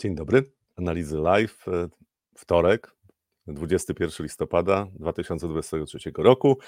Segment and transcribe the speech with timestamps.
[0.00, 0.42] Dzień dobry.
[0.76, 1.68] Analizy live.
[1.68, 1.88] E,
[2.36, 2.94] wtorek,
[3.46, 6.58] 21 listopada 2023 roku.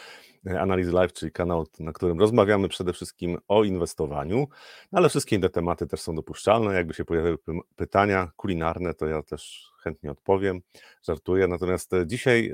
[0.47, 4.49] E, Analizy Live, czyli kanał, na którym rozmawiamy przede wszystkim o inwestowaniu,
[4.93, 6.75] no ale wszystkie inne tematy też są dopuszczalne.
[6.75, 7.39] Jakby się pojawiły
[7.77, 10.61] pytania kulinarne, to ja też chętnie odpowiem,
[11.03, 11.49] żartuję.
[11.49, 12.53] Natomiast e, dzisiaj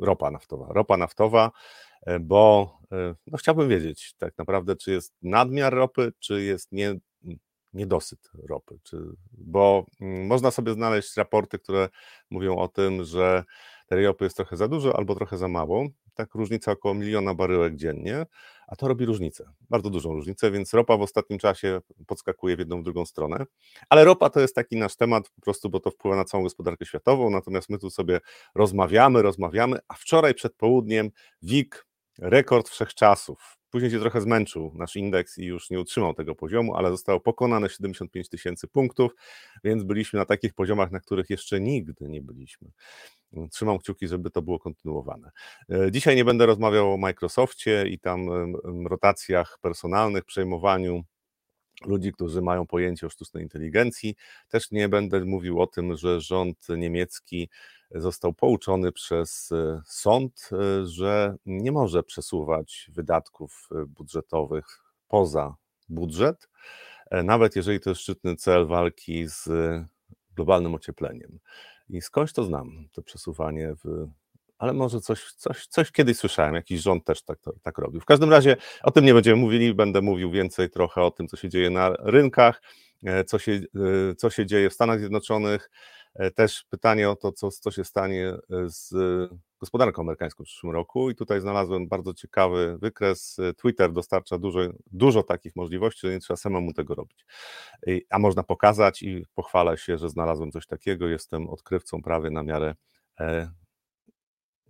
[0.00, 0.66] ropa naftowa.
[0.72, 1.50] Ropa naftowa,
[2.20, 2.72] bo
[3.26, 6.94] no chciałbym wiedzieć tak naprawdę, czy jest nadmiar ropy, czy jest nie,
[7.72, 8.96] niedosyt ropy, czy,
[9.32, 11.88] bo mm, można sobie znaleźć raporty, które
[12.30, 13.44] mówią o tym, że
[13.86, 15.86] tej ropy jest trochę za dużo albo trochę za mało.
[16.14, 18.26] Tak, różnica około miliona baryłek dziennie,
[18.66, 22.80] a to robi różnicę, bardzo dużą różnicę, więc ropa w ostatnim czasie podskakuje w jedną,
[22.80, 23.44] w drugą stronę.
[23.88, 26.86] Ale ropa to jest taki nasz temat, po prostu, bo to wpływa na całą gospodarkę
[26.86, 28.20] światową, natomiast my tu sobie
[28.54, 31.10] rozmawiamy, rozmawiamy, a wczoraj przed południem
[31.42, 31.86] WIG,
[32.18, 36.90] rekord wszechczasów, Później się trochę zmęczył nasz indeks i już nie utrzymał tego poziomu, ale
[36.90, 39.12] zostało pokonane 75 tysięcy punktów,
[39.64, 42.70] więc byliśmy na takich poziomach, na których jeszcze nigdy nie byliśmy.
[43.50, 45.30] Trzymam kciuki, żeby to było kontynuowane.
[45.70, 48.28] E, dzisiaj nie będę rozmawiał o Microsoftie i tam
[48.86, 51.04] rotacjach personalnych, przejmowaniu
[51.86, 54.16] ludzi, którzy mają pojęcie o sztucznej inteligencji.
[54.48, 57.48] Też nie będę mówił o tym, że rząd niemiecki
[57.94, 64.66] został pouczony przez e, sąd, e, że nie może przesuwać wydatków e, budżetowych
[65.08, 65.54] poza
[65.88, 66.48] budżet,
[67.24, 69.48] nawet jeżeli to jest szczytny cel walki z
[70.36, 71.38] globalnym ociepleniem.
[71.88, 74.08] I skądś to znam, to przesuwanie w
[74.58, 78.00] ale może coś, coś, coś kiedyś słyszałem, jakiś rząd też tak, tak robił.
[78.00, 81.36] W każdym razie o tym nie będziemy mówili, będę mówił więcej trochę o tym, co
[81.36, 82.62] się dzieje na rynkach,
[83.26, 83.60] co się,
[84.16, 85.70] co się dzieje w Stanach Zjednoczonych,
[86.34, 88.94] też pytanie o to, co, co się stanie e, z
[89.60, 91.10] gospodarką amerykańską w przyszłym roku.
[91.10, 93.38] I tutaj znalazłem bardzo ciekawy wykres.
[93.38, 97.26] E, Twitter dostarcza dużo, dużo takich możliwości, że nie trzeba samemu tego robić.
[98.10, 101.08] A można pokazać i pochwalę się, że znalazłem coś takiego.
[101.08, 102.74] Jestem odkrywcą prawie na miarę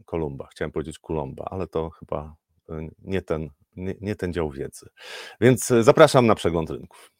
[0.04, 0.46] Kolumba.
[0.46, 2.34] Chciałem powiedzieć Kulomba, ale to chyba
[2.98, 4.86] nie ten, nie, nie ten dział wiedzy.
[5.40, 7.10] Więc zapraszam na przegląd rynków.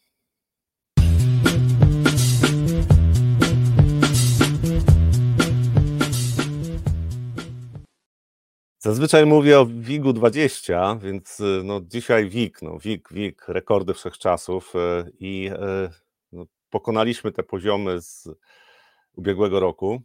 [8.83, 14.73] Zazwyczaj mówię o WIG-u 20, więc y, no dzisiaj WIG, no WIG, WIG, rekordy wszechczasów
[14.75, 15.89] y, i y,
[16.31, 18.29] no, pokonaliśmy te poziomy z
[19.15, 20.01] ubiegłego roku.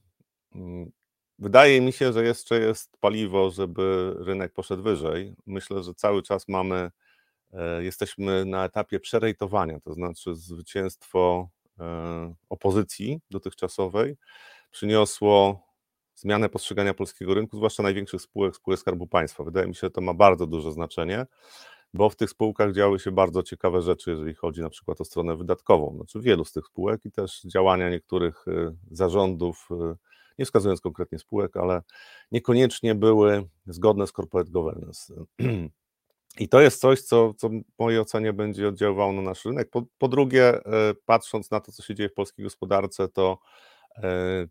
[0.54, 0.90] Mm,
[1.38, 5.34] wydaje mi się, że jeszcze jest paliwo, żeby rynek poszedł wyżej.
[5.46, 6.90] Myślę, że cały czas mamy,
[7.52, 11.48] e, jesteśmy na etapie przerejtowania, to znaczy zwycięstwo
[11.80, 14.16] e, opozycji dotychczasowej
[14.70, 15.65] przyniosło
[16.16, 19.44] zmianę postrzegania polskiego rynku, zwłaszcza największych spółek, spółek Skarbu Państwa.
[19.44, 21.26] Wydaje mi się, że to ma bardzo duże znaczenie,
[21.94, 25.36] bo w tych spółkach działy się bardzo ciekawe rzeczy, jeżeli chodzi na przykład o stronę
[25.36, 25.96] wydatkową.
[25.96, 29.96] Znaczy wielu z tych spółek i też działania niektórych y, zarządów, y,
[30.38, 31.82] nie wskazując konkretnie spółek, ale
[32.32, 35.14] niekoniecznie były zgodne z corporate governance.
[36.38, 39.70] I to jest coś, co, co w mojej ocenie będzie oddziaływało na nasz rynek.
[39.70, 40.62] Po, po drugie, y,
[41.06, 43.38] patrząc na to, co się dzieje w polskiej gospodarce, to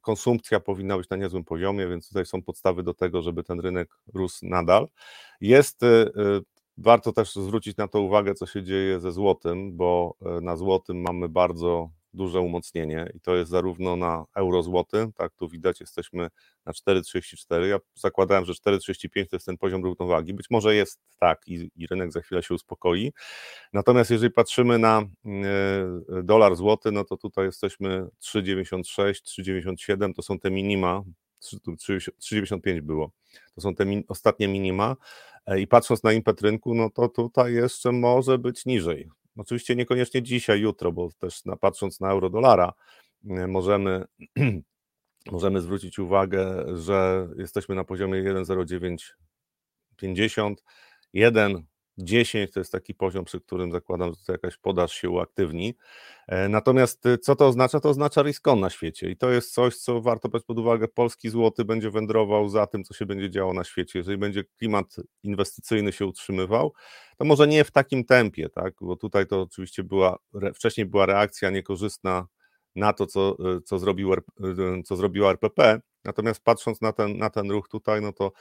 [0.01, 3.89] konsumpcja powinna być na niezłym poziomie, więc tutaj są podstawy do tego, żeby ten rynek
[4.13, 4.87] rósł nadal.
[5.41, 6.09] Jest, e, e,
[6.77, 11.29] warto też zwrócić na to uwagę, co się dzieje ze złotym, bo na złotym mamy
[11.29, 16.27] bardzo duże umocnienie i to jest zarówno na euro złoty, tak tu widać, jesteśmy
[16.65, 17.61] na 4,34.
[17.65, 20.33] Ja zakładałem, że 4,35 to jest ten poziom równowagi.
[20.33, 23.13] Być może jest tak i, i rynek za chwilę się uspokoi.
[23.73, 25.01] Natomiast jeżeli patrzymy na
[26.09, 31.03] y, dolar złoty, no to tutaj jesteśmy 3,96, 3,97 to są te minima.
[31.41, 33.11] 3,95 było.
[33.55, 34.95] To są te min, ostatnie minima.
[35.45, 39.09] E, I patrząc na impet rynku, no to tutaj jeszcze może być niżej.
[39.37, 42.73] Oczywiście niekoniecznie dzisiaj, jutro, bo też na, patrząc na euro-dolara,
[43.29, 44.05] e, możemy,
[45.31, 50.55] możemy zwrócić uwagę, że jesteśmy na poziomie 1,0950,
[51.13, 51.65] 1
[51.97, 55.75] 10 to jest taki poziom, przy którym zakładam, że to jakaś podaż się uaktywni.
[56.27, 57.79] E, natomiast y, co to oznacza?
[57.79, 60.87] To oznacza riskon na świecie i to jest coś, co warto brać pod uwagę.
[60.87, 63.99] Polski złoty będzie wędrował za tym, co się będzie działo na świecie.
[63.99, 66.73] Jeżeli będzie klimat inwestycyjny się utrzymywał,
[67.17, 68.73] to może nie w takim tempie, tak?
[68.81, 70.17] bo tutaj to oczywiście była,
[70.53, 72.27] wcześniej była reakcja niekorzystna
[72.75, 74.17] na to, co, y, co, zrobił, y,
[74.85, 78.31] co zrobiła RPP, natomiast patrząc na ten, na ten ruch tutaj, no to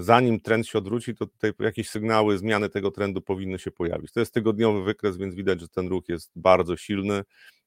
[0.00, 4.12] zanim trend się odwróci, to tutaj jakieś sygnały zmiany tego trendu powinny się pojawić.
[4.12, 7.22] To jest tygodniowy wykres, więc widać, że ten ruch jest bardzo silny.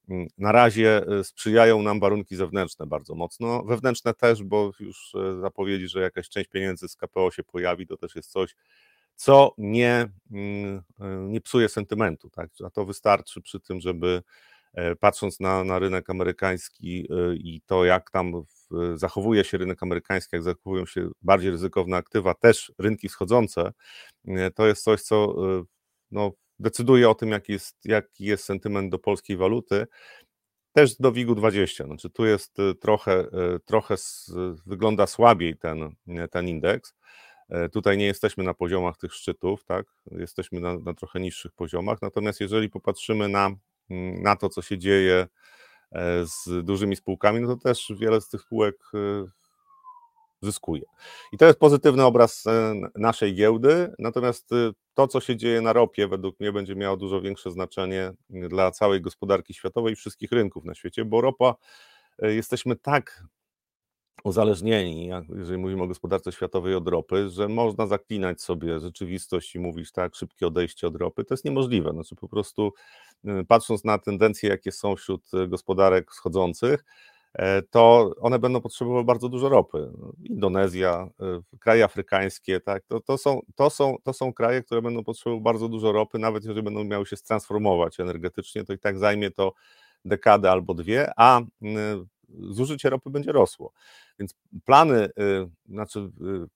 [0.09, 3.63] Mm, na razie e, sprzyjają nam warunki zewnętrzne bardzo mocno.
[3.63, 7.97] Wewnętrzne też, bo już e, zapowiedzi, że jakaś część pieniędzy z KPO się pojawi, to
[7.97, 8.55] też jest coś,
[9.15, 10.83] co nie, mm,
[11.31, 12.29] nie psuje sentymentu.
[12.29, 12.49] Tak?
[12.65, 14.23] A to wystarczy przy tym, żeby
[14.99, 18.43] patrząc na, na rynek amerykański i to, jak tam
[18.95, 23.73] zachowuje się rynek amerykański, jak zachowują się bardziej ryzykowne aktywa, też rynki wschodzące,
[24.55, 25.35] to jest coś, co
[26.11, 29.87] no, decyduje o tym, jaki jest, jaki jest sentyment do polskiej waluty.
[30.73, 31.85] Też do WIG-20.
[31.85, 33.25] Znaczy, tu jest trochę,
[33.65, 33.95] trochę
[34.65, 35.95] wygląda słabiej ten,
[36.31, 36.93] ten indeks.
[37.71, 39.85] Tutaj nie jesteśmy na poziomach tych szczytów, tak?
[40.11, 42.01] Jesteśmy na, na trochę niższych poziomach.
[42.01, 43.51] Natomiast jeżeli popatrzymy na,
[44.21, 45.27] na to, co się dzieje
[45.93, 49.25] E, z dużymi spółkami, no to też wiele z tych spółek e,
[50.41, 50.81] zyskuje.
[51.31, 54.49] I to jest pozytywny obraz e, naszej giełdy, natomiast
[54.93, 59.01] to, co się dzieje na ropie, według mnie będzie miało dużo większe znaczenie dla całej
[59.01, 61.55] gospodarki światowej i wszystkich rynków na świecie, bo ropa
[62.19, 63.23] jesteśmy tak
[64.23, 69.91] uzależnieni, jeżeli mówimy o gospodarce światowej od ropy, że można zaklinać sobie rzeczywistość i mówić
[69.91, 71.91] tak, szybkie odejście od ropy, to jest niemożliwe.
[71.91, 72.73] Znaczy po prostu
[73.25, 76.85] y, patrząc na tendencje, jakie są wśród y, gospodarek wschodzących,
[77.33, 79.91] e, to one będą potrzebowały bardzo dużo ropy.
[80.23, 81.09] Indonezja,
[81.53, 85.43] y, kraje afrykańskie, tak, to, to, są, to, są, to są kraje, które będą potrzebowały
[85.43, 89.53] bardzo dużo ropy, nawet jeżeli będą miały się transformować energetycznie, to i tak zajmie to
[90.05, 91.41] dekadę albo dwie, a
[92.39, 93.71] zużycie ropy będzie rosło.
[94.19, 94.35] Więc
[94.65, 95.11] plany, y,
[95.69, 96.47] znaczy y,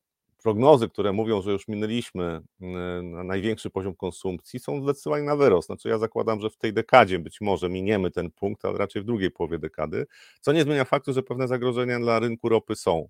[0.43, 2.65] prognozy, które mówią, że już minęliśmy y,
[3.03, 5.65] na największy poziom konsumpcji, są zdecydowanie na wyrost.
[5.65, 9.05] Znaczy ja zakładam, że w tej dekadzie być może miniemy ten punkt, ale raczej w
[9.05, 10.05] drugiej połowie dekady,
[10.41, 13.09] co nie zmienia faktu, że pewne zagrożenia dla rynku ropy są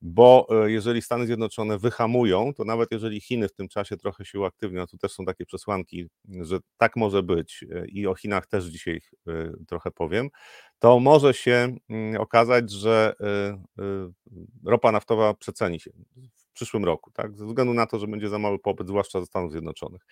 [0.00, 4.40] bo e, jeżeli Stany Zjednoczone wyhamują, to nawet jeżeli Chiny w tym czasie trochę się
[4.40, 8.46] uaktywnią, a tu też są takie przesłanki, że tak może być e, i o Chinach
[8.46, 10.28] też dzisiaj e, trochę powiem,
[10.78, 13.14] to może się mm, okazać, że
[14.64, 15.90] ropa naftowa przeceni się
[16.36, 17.36] w przyszłym roku, tak?
[17.36, 20.02] ze względu na to, że będzie za mały popyt, zwłaszcza ze Stanów Zjednoczonych.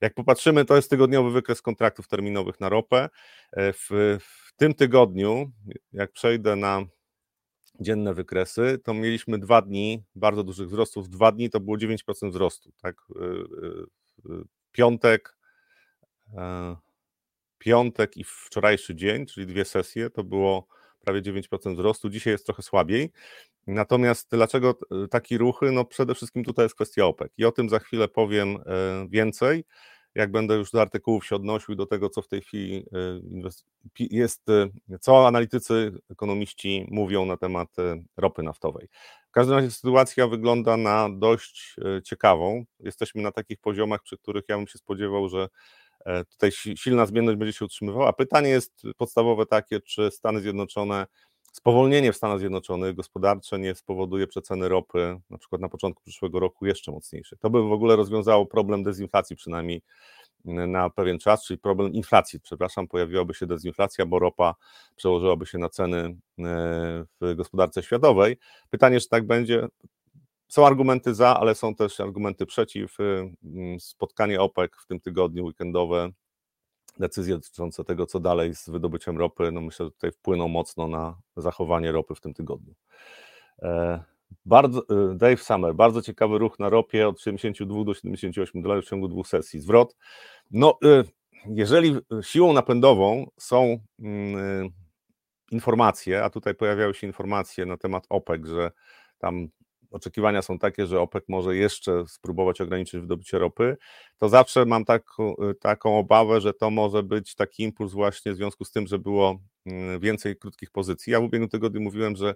[0.00, 3.08] Jak popatrzymy, to jest tygodniowy wykres kontraktów terminowych na ropę.
[3.56, 5.50] W, w tym tygodniu,
[5.92, 6.86] jak przejdę na
[7.80, 11.08] dzienne wykresy, to mieliśmy dwa dni bardzo dużych wzrostów.
[11.08, 12.72] Dwa dni to było 9% wzrostu.
[12.82, 12.96] Tak?
[13.10, 15.36] Y, y, y, piątek,
[16.36, 16.76] e,
[17.58, 20.66] piątek i wczorajszy dzień, czyli dwie sesje, to było
[21.00, 22.10] prawie 9% wzrostu.
[22.10, 23.12] Dzisiaj jest trochę słabiej.
[23.66, 24.78] Natomiast dlaczego
[25.10, 25.72] taki ruchy?
[25.72, 28.58] No przede wszystkim tutaj jest kwestia OPEC i o tym za chwilę powiem
[29.08, 29.64] więcej
[30.16, 32.86] jak będę już do artykułów się odnosił do tego, co w tej chwili
[34.00, 38.88] y, jest, y, co analitycy, ekonomiści mówią na temat y, ropy naftowej.
[39.28, 42.64] W każdym razie sytuacja wygląda na dość ciekawą.
[42.80, 45.48] Jesteśmy na takich poziomach, przy których ja bym się spodziewał, że
[46.04, 48.12] e, tutaj silna zmienność będzie się utrzymywała.
[48.12, 51.06] Pytanie jest podstawowe takie, czy Stany Zjednoczone
[51.56, 56.66] spowolnienie w Stanach Zjednoczonych gospodarcze nie spowoduje przeceny ropy, na przykład na początku przyszłego roku,
[56.66, 57.36] jeszcze mocniejsze.
[57.36, 59.82] To by w ogóle rozwiązało problem dezinflacji, przynajmniej
[60.44, 64.54] na pewien czas, czyli problem inflacji, przepraszam, pojawiłaby się dezinflacja, bo ropa
[64.96, 66.16] przełożyłaby się na ceny e,
[67.20, 68.36] w gospodarce światowej.
[68.70, 69.68] Pytanie, czy tak będzie.
[70.48, 73.00] Są argumenty za, ale są też argumenty przeciw.
[73.00, 73.30] E,
[73.78, 76.10] spotkanie OPEC w tym tygodniu weekendowe
[76.98, 81.16] decyzje dotyczące tego, co dalej z wydobyciem ropy, no myślę, że tutaj wpłyną mocno na
[81.36, 82.74] zachowanie ropy w tym tygodniu.
[83.62, 84.02] E,
[84.46, 88.88] bardzo, e, Dave Summer, bardzo ciekawy ruch na ropie od 72 do 78 dolarów w
[88.88, 89.60] ciągu dwóch sesji.
[89.60, 89.96] Zwrot.
[90.50, 91.04] No, e,
[91.48, 94.70] jeżeli siłą napędową są mm,
[95.50, 98.70] informacje, a tutaj pojawiały się informacje na temat OPEC, że
[99.18, 99.48] tam
[99.90, 103.76] oczekiwania są takie, że OPEC może jeszcze spróbować ograniczyć wydobycie ropy,
[104.18, 108.64] to zawsze mam taką, taką obawę, że to może być taki impuls właśnie w związku
[108.64, 111.12] z tym, że było mm, więcej krótkich pozycji.
[111.12, 112.34] Ja w ubiegłym tygodniu mówiłem, że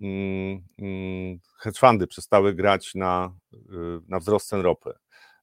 [0.00, 3.58] mm, mm, hedge fundy przestały grać na, y,
[4.08, 4.92] na wzrost cen ropy.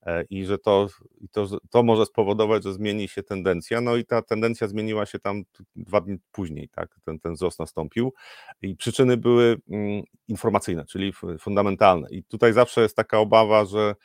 [0.05, 0.87] E, i że to,
[1.31, 3.81] to, to może spowodować, że zmieni się tendencja.
[3.81, 5.43] No i ta tendencja zmieniła się tam
[5.75, 8.13] dwa dni później, tak, ten, ten wzrost nastąpił
[8.61, 12.07] i przyczyny były mm, informacyjne, czyli fundamentalne.
[12.11, 13.95] I tutaj zawsze jest taka obawa, że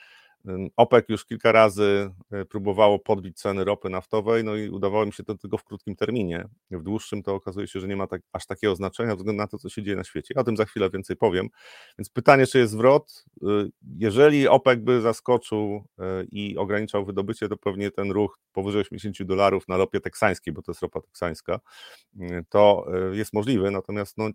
[0.77, 5.25] OPEC już kilka razy e, próbowało podbić ceny ropy naftowej, no i udawało mi się
[5.25, 6.49] to tylko w krótkim terminie.
[6.71, 9.47] W dłuższym to okazuje się, że nie ma tak, aż takiego znaczenia ze względu na
[9.47, 10.35] to, co się dzieje na świecie.
[10.37, 11.49] Ja o tym za chwilę więcej powiem.
[11.99, 13.25] Więc pytanie, czy jest zwrot?
[13.43, 13.47] Y,
[13.99, 19.69] jeżeli OPEC by zaskoczył e, i ograniczał wydobycie, to pewnie ten ruch powyżej 80 dolarów
[19.69, 21.61] na ropie teksańskiej, bo to jest ropa teksańska,
[22.21, 24.31] y, to jest możliwe, natomiast no,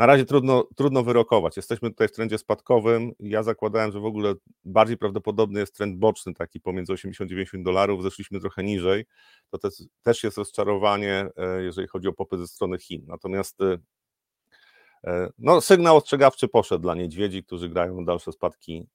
[0.00, 1.56] na razie trudno, trudno wyrokować.
[1.56, 3.12] Jesteśmy tutaj w trendzie spadkowym.
[3.18, 8.02] Ja zakładałem, że w ogóle bardziej prawdopodobny jest trend boczny, taki pomiędzy 80 90 dolarów.
[8.02, 9.06] Zeszliśmy trochę niżej.
[9.50, 13.04] To też, też jest rozczarowanie, e, jeżeli chodzi o popyt ze strony Chin.
[13.06, 13.78] Natomiast e,
[15.04, 18.86] e, no, sygnał ostrzegawczy poszedł dla niedźwiedzi, którzy grają dalsze spadki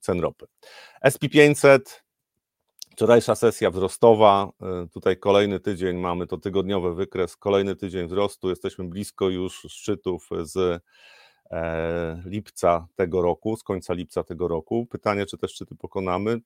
[0.00, 0.46] cen ropy.
[1.06, 1.80] SP500
[2.98, 4.50] Wczorajsza sesja wzrostowa,
[4.92, 10.82] tutaj kolejny tydzień mamy to tygodniowy wykres, kolejny tydzień wzrostu, jesteśmy blisko już szczytów z
[11.50, 14.86] E, lipca tego roku, z końca lipca tego roku.
[14.86, 16.40] Pytanie, czy te szczyty pokonamy.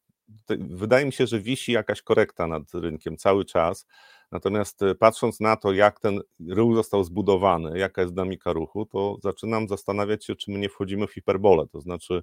[0.59, 3.87] Wydaje mi się, że wisi jakaś korekta nad rynkiem cały czas.
[4.33, 9.17] Natomiast e, patrząc na to, jak ten ruch został zbudowany, jaka jest dynamika ruchu, to
[9.23, 11.67] zaczynam zastanawiać się, czy my nie wchodzimy w hiperbolę.
[11.73, 12.23] To znaczy,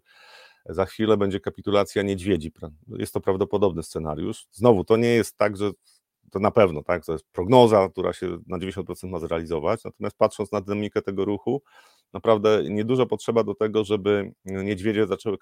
[0.65, 2.51] za chwilę będzie kapitulacja niedźwiedzi.
[2.87, 4.47] Jest to prawdopodobny scenariusz.
[4.51, 5.71] Znowu, to nie jest tak, że
[6.31, 10.51] to na pewno, tak, to jest prognoza, która się na 90% ma zrealizować, natomiast patrząc
[10.51, 11.61] na dynamikę tego ruchu,
[12.13, 15.37] naprawdę niedużo potrzeba do tego, żeby niedźwiedzie zaczęły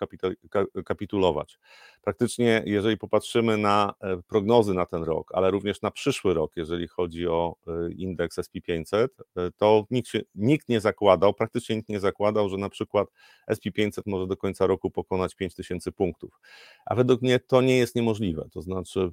[0.85, 1.59] kapitulować.
[2.01, 6.87] Praktycznie, jeżeli popatrzymy na e, prognozy na ten rok, ale również na przyszły rok, jeżeli
[6.87, 9.07] chodzi o e, indeks SP500,
[9.37, 13.07] e, to nikt, się, nikt nie zakładał, praktycznie nikt nie zakładał, że na przykład
[13.51, 16.39] SP500 może do końca roku pokonać 5000 punktów.
[16.85, 18.47] A według mnie to nie jest niemożliwe.
[18.51, 19.11] To znaczy,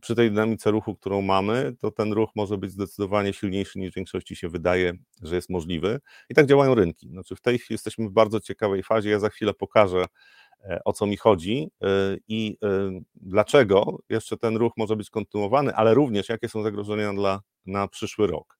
[0.00, 3.94] przy tej dynamice ruchu, którą mamy, to ten ruch może być zdecydowanie silniejszy niż w
[3.96, 4.92] większości się wydaje,
[5.22, 6.00] że jest możliwy.
[6.28, 7.08] I tak działają rynki.
[7.08, 9.10] Znaczy w tej chwili jesteśmy w bardzo ciekawej fazie.
[9.10, 10.04] Ja za chwilę pokażę,
[10.64, 11.86] e, o co mi chodzi e,
[12.28, 17.40] i e, dlaczego jeszcze ten ruch może być kontynuowany, ale również jakie są zagrożenia dla,
[17.66, 18.58] na przyszły rok.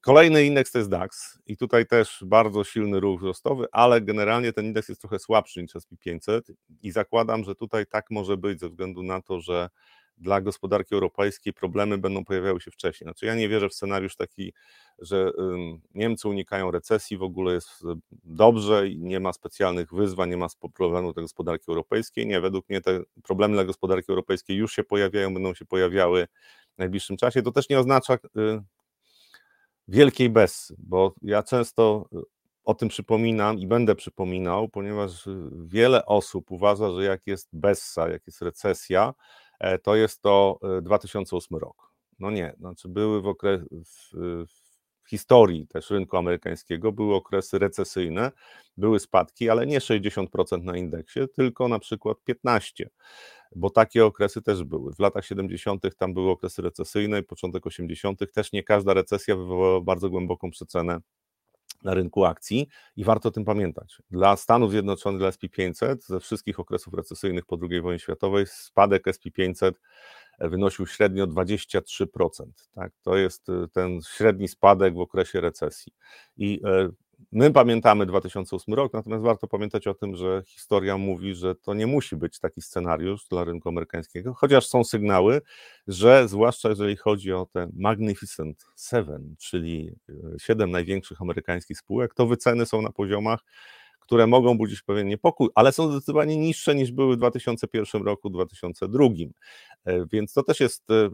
[0.00, 4.64] Kolejny indeks to jest DAX i tutaj też bardzo silny ruch wzrostowy, ale generalnie ten
[4.64, 6.40] indeks jest trochę słabszy niż SP500
[6.82, 9.68] i zakładam, że tutaj tak może być ze względu na to, że
[10.16, 13.06] dla gospodarki europejskiej problemy będą pojawiały się wcześniej.
[13.06, 14.52] Znaczy ja nie wierzę w scenariusz taki,
[14.98, 15.30] że
[15.94, 17.82] Niemcy unikają recesji, w ogóle jest
[18.24, 22.26] dobrze i nie ma specjalnych wyzwań, nie ma problemu dla gospodarki europejskiej.
[22.26, 26.26] Nie, według mnie te problemy dla gospodarki europejskiej już się pojawiają, będą się pojawiały
[26.74, 27.42] w najbliższym czasie.
[27.42, 28.18] To też nie oznacza y,
[29.88, 32.08] wielkiej bez, bo ja często
[32.64, 38.26] o tym przypominam i będę przypominał, ponieważ wiele osób uważa, że jak jest bessa, jak
[38.26, 39.14] jest recesja,
[39.82, 41.90] to jest to 2008 e, rok.
[42.18, 44.46] No nie, znaczy były w, okres, w,
[45.04, 48.32] w historii też rynku amerykańskiego były okresy recesyjne,
[48.76, 52.84] były spadki, ale nie 60% na indeksie, tylko na przykład 15%,
[53.56, 54.94] bo takie okresy też były.
[54.94, 55.82] W latach 70.
[55.98, 58.32] tam były okresy recesyjne początek 80.
[58.32, 61.00] też nie każda recesja wywołała bardzo głęboką przecenę
[61.84, 63.98] na rynku akcji i warto o tym pamiętać.
[64.10, 69.72] Dla Stanów Zjednoczonych, dla SP500, ze wszystkich okresów recesyjnych po II wojnie światowej, spadek SP500
[70.38, 72.26] e, wynosił średnio 23%.
[72.74, 72.92] Tak?
[73.02, 75.92] To jest e, ten średni spadek w okresie recesji.
[76.36, 76.88] I e,
[77.32, 81.86] My pamiętamy 2008 rok, natomiast warto pamiętać o tym, że historia mówi, że to nie
[81.86, 85.40] musi być taki scenariusz dla rynku amerykańskiego, chociaż są sygnały,
[85.86, 92.26] że zwłaszcza jeżeli chodzi o te Magnificent Seven, czyli e, siedem największych amerykańskich spółek, to
[92.26, 93.40] wyceny są na poziomach,
[94.00, 99.04] które mogą budzić pewien niepokój, ale są zdecydowanie niższe niż były w 2001 roku, 2002.
[99.84, 101.10] E, więc to też jest e,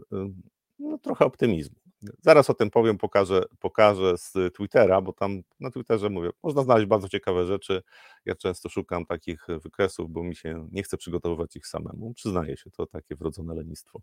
[0.79, 1.80] no, trochę optymizmu.
[2.21, 6.87] Zaraz o tym powiem, pokażę, pokażę z Twittera, bo tam na Twitterze mówię, można znaleźć
[6.87, 7.81] bardzo ciekawe rzeczy.
[8.25, 12.13] Ja często szukam takich wykresów, bo mi się nie chce przygotowywać ich samemu.
[12.13, 14.01] Przyznaję się, to takie wrodzone lenistwo.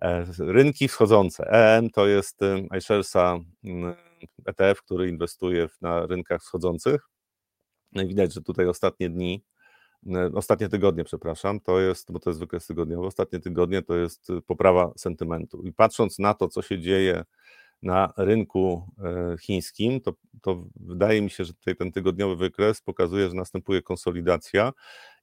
[0.00, 1.44] E, rynki wschodzące.
[1.46, 2.40] EM to jest
[2.78, 3.38] iSharesa
[4.46, 7.08] ETF, który inwestuje na rynkach wschodzących.
[7.92, 9.44] No widać, że tutaj ostatnie dni
[10.34, 14.42] ostatnie tygodnie, przepraszam, to jest, bo to jest wykres tygodniowy, ostatnie tygodnie to jest y,
[14.42, 15.62] poprawa sentymentu.
[15.62, 17.24] I patrząc na to, co się dzieje
[17.82, 23.28] na rynku e, chińskim, to, to wydaje mi się, że tutaj ten tygodniowy wykres pokazuje,
[23.28, 24.72] że następuje konsolidacja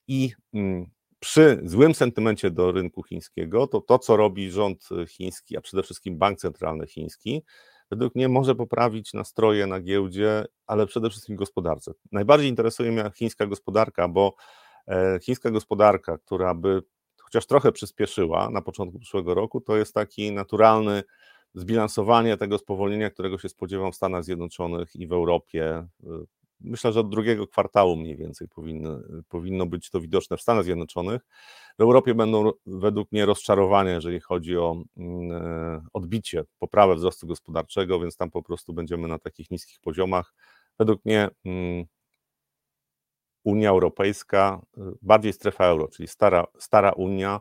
[0.07, 0.86] i mm,
[1.19, 6.17] przy złym sentymencie do rynku chińskiego, to to, co robi rząd chiński, a przede wszystkim
[6.17, 7.43] bank centralny chiński,
[7.91, 11.91] według mnie może poprawić nastroje na giełdzie, ale przede wszystkim gospodarce.
[12.12, 14.36] Najbardziej interesuje mnie chińska gospodarka, bo
[15.22, 16.82] chińska gospodarka, która by
[17.27, 21.03] chociaż trochę przyspieszyła na początku przyszłego roku, to jest taki naturalny
[21.53, 25.88] zbilansowanie tego spowolnienia, którego się spodziewam w Stanach Zjednoczonych i w Europie.
[26.03, 26.10] E,
[26.60, 31.22] myślę, że od drugiego kwartału mniej więcej powinno, powinno być to widoczne w Stanach Zjednoczonych.
[31.79, 38.00] W Europie będą według mnie rozczarowania, jeżeli chodzi o mm, e, odbicie, poprawę wzrostu gospodarczego,
[38.00, 40.34] więc tam po prostu będziemy na takich niskich poziomach.
[40.79, 41.86] Według mnie mm,
[43.48, 47.39] Unia Europejska, y, bardziej strefa euro, czyli stara, stara Unia,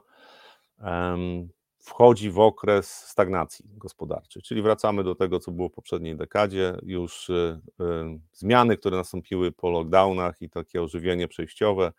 [1.79, 7.31] wchodzi w okres stagnacji gospodarczej, czyli wracamy do tego, co było w poprzedniej dekadzie, już
[7.31, 7.85] y, y,
[8.33, 11.93] zmiany, które nastąpiły po lockdownach i takie ożywienie przejściowe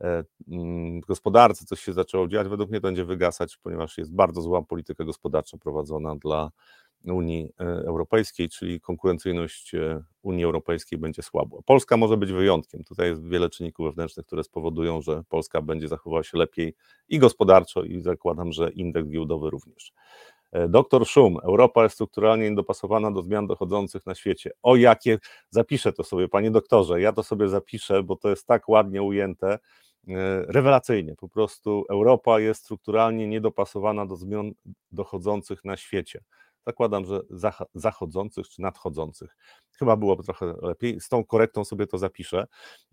[0.00, 4.14] e, mm, w gospodarce, coś się zaczęło dziać, według mnie to będzie wygasać, ponieważ jest
[4.14, 6.50] bardzo zła polityka gospodarcza prowadzona dla
[7.14, 9.72] Unii Europejskiej, czyli konkurencyjność
[10.22, 11.60] Unii Europejskiej będzie słabła.
[11.64, 12.84] Polska może być wyjątkiem.
[12.84, 16.74] Tutaj jest wiele czynników wewnętrznych, które spowodują, że Polska będzie zachowywała się lepiej
[17.08, 19.92] i gospodarczo, i zakładam, że indeks giełdowy również.
[20.52, 24.50] E, doktor Szum, Europa jest strukturalnie niedopasowana do zmian dochodzących na świecie.
[24.62, 25.18] O jakie,
[25.50, 29.48] zapiszę to sobie, panie doktorze, ja to sobie zapiszę, bo to jest tak ładnie ujęte,
[29.52, 29.58] e,
[30.48, 31.14] rewelacyjnie.
[31.16, 34.52] Po prostu Europa jest strukturalnie niedopasowana do zmian
[34.92, 36.20] dochodzących na świecie
[36.66, 37.20] zakładam, że
[37.74, 39.36] zachodzących czy nadchodzących.
[39.78, 41.00] Chyba byłoby trochę lepiej.
[41.00, 42.46] Z tą korektą sobie to zapiszę,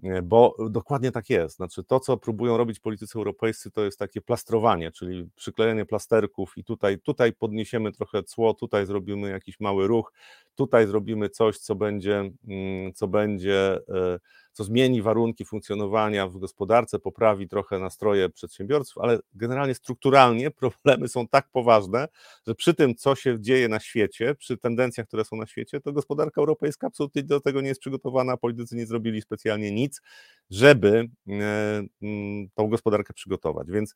[0.04, 1.56] e, bo dokładnie tak jest.
[1.56, 6.64] Znaczy, to, co próbują robić politycy europejscy, to jest takie plastrowanie, czyli przyklejenie plasterków i
[6.64, 10.14] tutaj, tutaj podniesiemy trochę cło, tutaj zrobimy jakiś mały ruch,
[10.56, 14.20] tutaj zrobimy coś, co będzie, mm, co będzie e,
[14.54, 21.28] co zmieni warunki funkcjonowania w gospodarce, poprawi trochę nastroje przedsiębiorców, ale generalnie strukturalnie problemy są
[21.28, 22.08] tak poważne,
[22.48, 25.94] że przy tym, co się dzieje na świecie, przy tendencjach, które są na świecie, to
[25.94, 30.02] gospodarka europejska absolutnie do tego nie jest przygotowana, politycy nie zrobili specjalnie nic,
[30.50, 33.72] żeby e, mm, tą gospodarkę przygotować.
[33.72, 33.96] Więc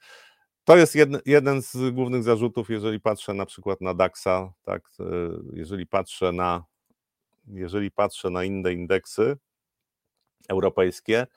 [0.64, 0.96] to jest
[1.26, 5.04] jeden, z głównych zarzutów, jeżeli patrzę na przykład na DAX-a, tak, e,
[5.54, 6.64] jeżeli patrzę na
[7.48, 9.38] jeżeli patrzę na inne indeksy,
[10.50, 11.28] europejskie,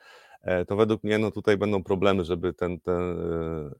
[0.41, 3.11] e, to według mnie no tutaj będą problemy, żeby ten, te e,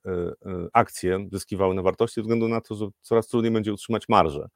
[0.06, 4.50] e, akcje zyskiwały na wartości, ze względu na to, że coraz trudniej będzie utrzymać marżę.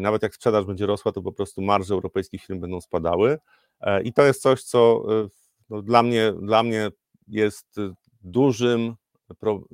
[0.00, 3.38] Nawet jak sprzedaż będzie rosła, to po prostu marże europejskich firm będą spadały.
[4.04, 5.04] I to jest coś, co
[5.70, 6.90] no dla, mnie, dla mnie
[7.28, 7.76] jest
[8.22, 8.94] dużym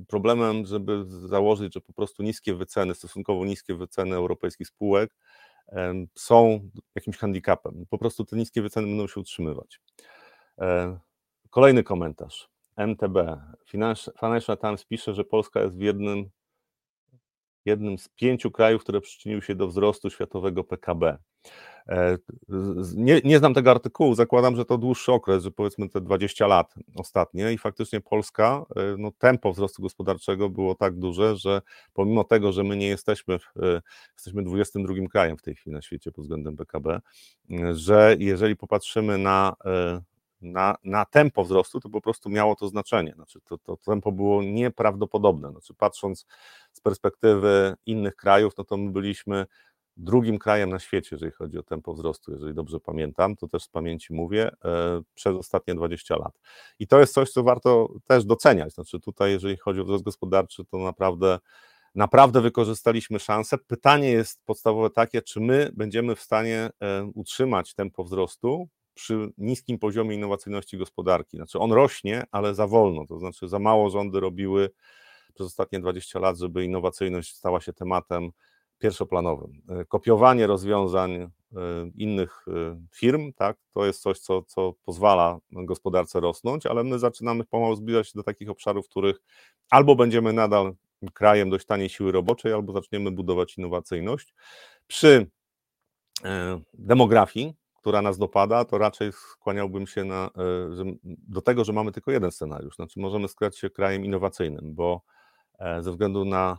[0.09, 5.15] problemem, żeby założyć, że po prostu niskie wyceny, stosunkowo niskie wyceny europejskich spółek
[6.15, 7.85] są jakimś handicapem.
[7.91, 9.81] Po prostu te niskie wyceny będą się utrzymywać.
[10.61, 10.99] E,
[11.51, 12.49] kolejny komentarz.
[12.77, 13.17] MTB.
[14.21, 16.31] Financial Times pisze, że Polska jest w jednym,
[17.65, 21.19] jednym z pięciu krajów, które przyczyniły się do wzrostu światowego PKB.
[21.89, 22.19] E,
[22.97, 26.75] nie, nie znam tego artykułu, zakładam, że to dłuższy okres, że powiedzmy te 20 lat
[26.97, 31.63] ostatnie i faktycznie Polska, e, no tempo wzrostu gospodarczego było tak duże, że
[31.93, 33.39] pomimo tego, że my nie jesteśmy,
[34.15, 37.01] jesteśmy 22 krajem w tej chwili na świecie pod względem PKB,
[37.73, 39.55] że jeżeli popatrzymy na
[40.41, 43.13] na, na tempo wzrostu, to po prostu miało to znaczenie.
[43.15, 45.51] Znaczy, to, to tempo było nieprawdopodobne.
[45.51, 46.27] Znaczy, patrząc
[46.73, 49.47] z perspektywy innych krajów, no to my byliśmy
[49.97, 53.69] drugim krajem na świecie, jeżeli chodzi o tempo wzrostu, jeżeli dobrze pamiętam, to też z
[53.69, 56.41] pamięci mówię, e, przez ostatnie 20 lat.
[56.79, 58.75] I to jest coś, co warto też doceniać.
[58.75, 61.39] Znaczy, tutaj, jeżeli chodzi o wzrost gospodarczy, to naprawdę
[61.95, 63.59] naprawdę wykorzystaliśmy szansę.
[63.59, 68.69] Pytanie jest podstawowe takie, czy my będziemy w stanie e, utrzymać tempo wzrostu
[69.01, 71.37] przy niskim poziomie innowacyjności gospodarki.
[71.37, 74.71] Znaczy on rośnie, ale za wolno, to znaczy za mało rządy robiły
[75.35, 78.31] przez ostatnie 20 lat, żeby innowacyjność stała się tematem
[78.79, 79.63] pierwszoplanowym.
[79.69, 81.29] E, kopiowanie rozwiązań e,
[81.95, 87.45] innych e, firm, tak, to jest coś, co, co pozwala gospodarce rosnąć, ale my zaczynamy
[87.45, 89.21] pomału zbliżać się do takich obszarów, w których
[89.71, 90.75] albo będziemy nadal
[91.15, 94.35] krajem dość taniej siły roboczej, albo zaczniemy budować innowacyjność.
[94.87, 95.31] Przy
[96.75, 102.11] demografii, która nas dopada, to raczej skłaniałbym się na, e, do tego, że mamy tylko
[102.11, 102.77] jeden scenariusz.
[102.77, 105.03] Znaczy, możemy składać się krajem innowacyjnym, bo
[105.59, 106.59] e, ze względu na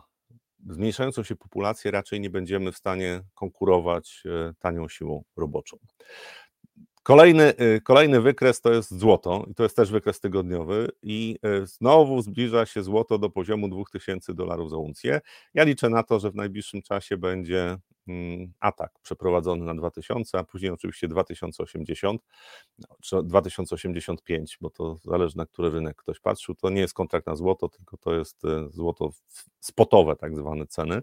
[0.68, 5.76] zmniejszającą się populację raczej nie będziemy w stanie konkurować e, tanią siłą roboczą.
[7.02, 7.54] Kolejny,
[7.84, 12.82] kolejny wykres to jest złoto i to jest też wykres tygodniowy i znowu zbliża się
[12.82, 15.20] złoto do poziomu 2000 dolarów za uncję.
[15.54, 17.78] Ja liczę na to, że w najbliższym czasie będzie
[18.60, 22.22] atak przeprowadzony na 2000, a później oczywiście 2080
[23.02, 26.54] czy 2085, bo to zależy na który rynek ktoś patrzył.
[26.54, 29.10] To nie jest kontrakt na złoto, tylko to jest e, złoto
[29.60, 31.02] spotowe, tak zwane ceny.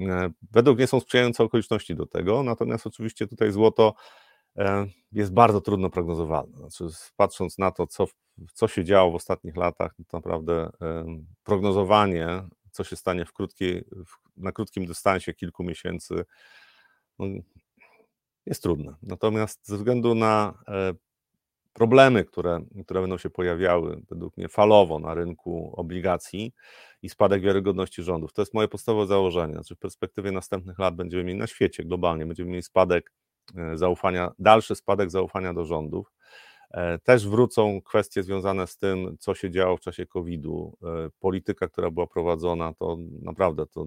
[0.00, 3.94] E, według mnie są sprzyjające okoliczności do tego, natomiast oczywiście tutaj złoto
[4.58, 6.56] e, jest bardzo trudno prognozowalne.
[6.56, 6.84] Znaczy,
[7.16, 8.06] patrząc na to, co,
[8.54, 10.70] co się działo w ostatnich latach, to naprawdę
[11.44, 13.84] prognozowanie co się stanie w krótkiej,
[14.36, 16.24] na krótkim dystansie kilku miesięcy,
[17.18, 17.26] no,
[18.46, 18.94] jest trudne.
[19.02, 20.94] Natomiast ze względu na e,
[21.72, 26.52] problemy, które, które będą się pojawiały według mnie falowo na rynku obligacji
[27.02, 28.32] i spadek wiarygodności rządów.
[28.32, 29.54] To jest moje podstawowe założenie.
[29.54, 33.12] Znaczy w perspektywie następnych lat będziemy mieli na świecie globalnie, będziemy mieli spadek
[33.56, 36.12] e, zaufania, dalszy spadek zaufania do rządów.
[36.70, 40.76] E, też wrócą kwestie związane z tym, co się działo w czasie COVID-u.
[40.82, 43.86] E, polityka, która była prowadzona, to naprawdę to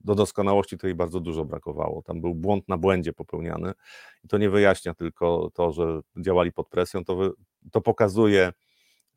[0.00, 2.02] do doskonałości tutaj bardzo dużo brakowało.
[2.02, 3.72] Tam był błąd na błędzie popełniany
[4.24, 7.30] i to nie wyjaśnia tylko to, że działali pod presją, to, wy,
[7.72, 8.52] to pokazuje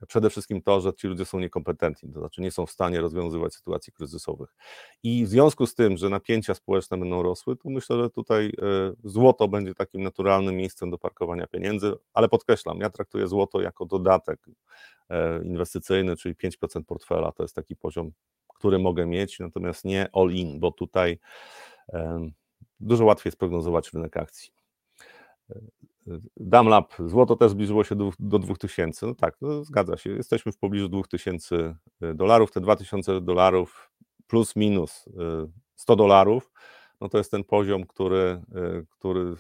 [0.08, 3.54] przede wszystkim to, że ci ludzie są niekompetentni, to znaczy nie są w stanie rozwiązywać
[3.54, 4.56] sytuacji kryzysowych.
[5.04, 8.52] I w związku z tym, że napięcia społeczne będą rosły, to myślę, że tutaj e,
[9.04, 14.40] złoto będzie takim naturalnym miejscem do parkowania pieniędzy, ale podkreślam, ja traktuję złoto jako dodatek
[15.10, 18.12] e, inwestycyjny, czyli 5% portfela, to jest taki poziom,
[18.48, 21.20] który mogę mieć, natomiast nie all in, bo tutaj
[22.80, 24.54] dużo łatwiej sprognozować rynek akcji.
[26.38, 29.08] Damlab, złoto też zbliżyło się do, do 2000.
[29.08, 30.10] No tak, no zgadza się.
[30.10, 32.52] Jesteśmy w pobliżu 2000 y, dolarów.
[32.52, 33.92] Te 2000 dolarów
[34.28, 35.06] plus minus
[35.76, 36.52] 100 y, dolarów,
[37.02, 39.36] no to jest ten poziom, który, y, który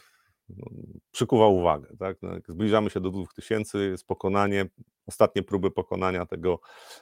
[0.49, 0.65] no,
[1.11, 1.87] przykuwa uwagę.
[1.99, 2.17] Tak?
[2.21, 4.65] No zbliżamy się do 2000, jest pokonanie,
[5.07, 6.59] ostatnie próby pokonania tego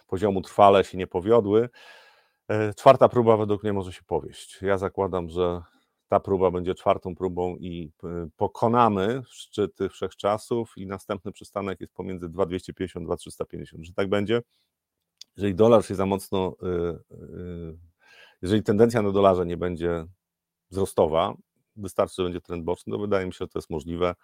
[0.08, 1.70] poziomu trwale się nie powiodły.
[2.48, 4.62] E, czwarta próba według mnie może się powieść.
[4.62, 5.62] Ja zakładam, że
[6.10, 12.30] ta próba będzie czwartą próbą i y, pokonamy szczyty wszechczasów i następny przystanek jest pomiędzy
[12.30, 13.86] 2250 a 2350.
[13.86, 14.41] Że tak będzie?
[15.38, 17.78] Jeżeli dolar się za mocno, y, y,
[18.41, 20.06] jeżeli tendencja na dolarze nie będzie
[20.72, 21.34] wzrostowa,
[21.76, 24.15] wystarczy, że będzie trend boczny, to wydaje mi się, że to jest możliwe.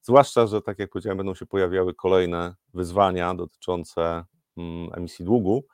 [0.00, 4.24] Zwłaszcza, że tak jak powiedziałem, będą się pojawiały kolejne wyzwania dotyczące
[4.56, 5.64] mm, emisji długu.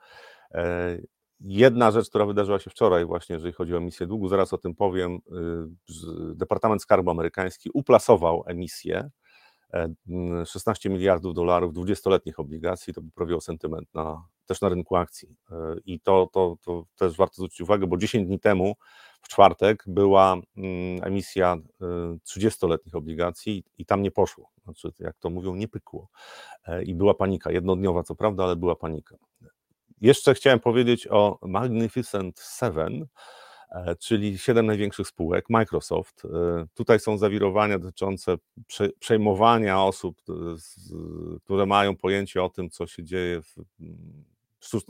[1.43, 4.75] Jedna rzecz, która wydarzyła się wczoraj, właśnie jeżeli chodzi o emisję długu, zaraz o tym
[4.75, 5.15] powiem.
[5.15, 9.09] Y, Departament Skarbu Amerykański uplasował emisję
[10.45, 15.35] 16 e, miliardów dolarów 20-letnich obligacji, to poprawiło sentyment na, też na rynku akcji.
[15.51, 18.75] E, I to, to, to też warto zwrócić uwagę, bo 10 dni temu,
[19.21, 21.57] w czwartek, była mm, emisja
[22.27, 24.49] 30-letnich e, obligacji i tam nie poszło.
[24.63, 26.07] Znaczy, jak to mówią, nie pykło.
[26.85, 29.15] I była panika, jednodniowa co prawda, ale była panika.
[30.01, 33.05] Jeszcze chciałem powiedzieć o Magnificent Seven,
[33.71, 36.25] e, czyli siedem największych spółek, Microsoft.
[36.25, 38.35] E, tutaj są zawirowania dotyczące
[38.99, 40.33] przejmowania osób, e,
[41.43, 43.55] które mają pojęcie o tym, co się dzieje w,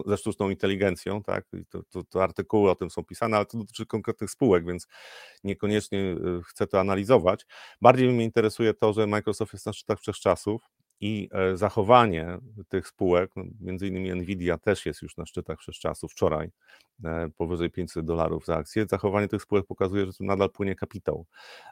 [0.05, 1.45] ze sztuczną inteligencją, tak?
[1.69, 4.87] To, to, to, artykuły o tym są pisane, ale to dotyczy konkretnych spółek, więc
[5.43, 7.45] niekoniecznie chcę to analizować.
[7.81, 10.61] Bardziej mnie interesuje to, że Microsoft jest na szczytach wszechczasów,
[11.01, 12.37] i e, zachowanie
[12.69, 16.49] tych spółek, no, między innymi Nvidia też jest już na szczytach czasów wczoraj
[17.05, 21.25] e, powyżej 500 dolarów za akcję, zachowanie tych spółek pokazuje, że tu nadal płynie kapitał.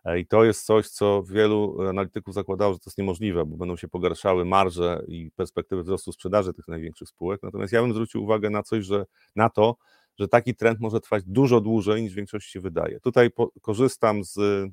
[0.06, 3.78] E, I to jest coś, co wielu analityków zakładało, że to jest niemożliwe, bo będą
[3.78, 7.44] się pogarszały marże i perspektywy wzrostu sprzedaży tych największych spółek.
[7.44, 9.76] Natomiast ja bym zwrócił uwagę na coś, że na to,
[10.20, 13.00] że taki trend może trwać dużo dłużej niż większość się wydaje.
[13.00, 14.72] Tutaj po, korzystam z y,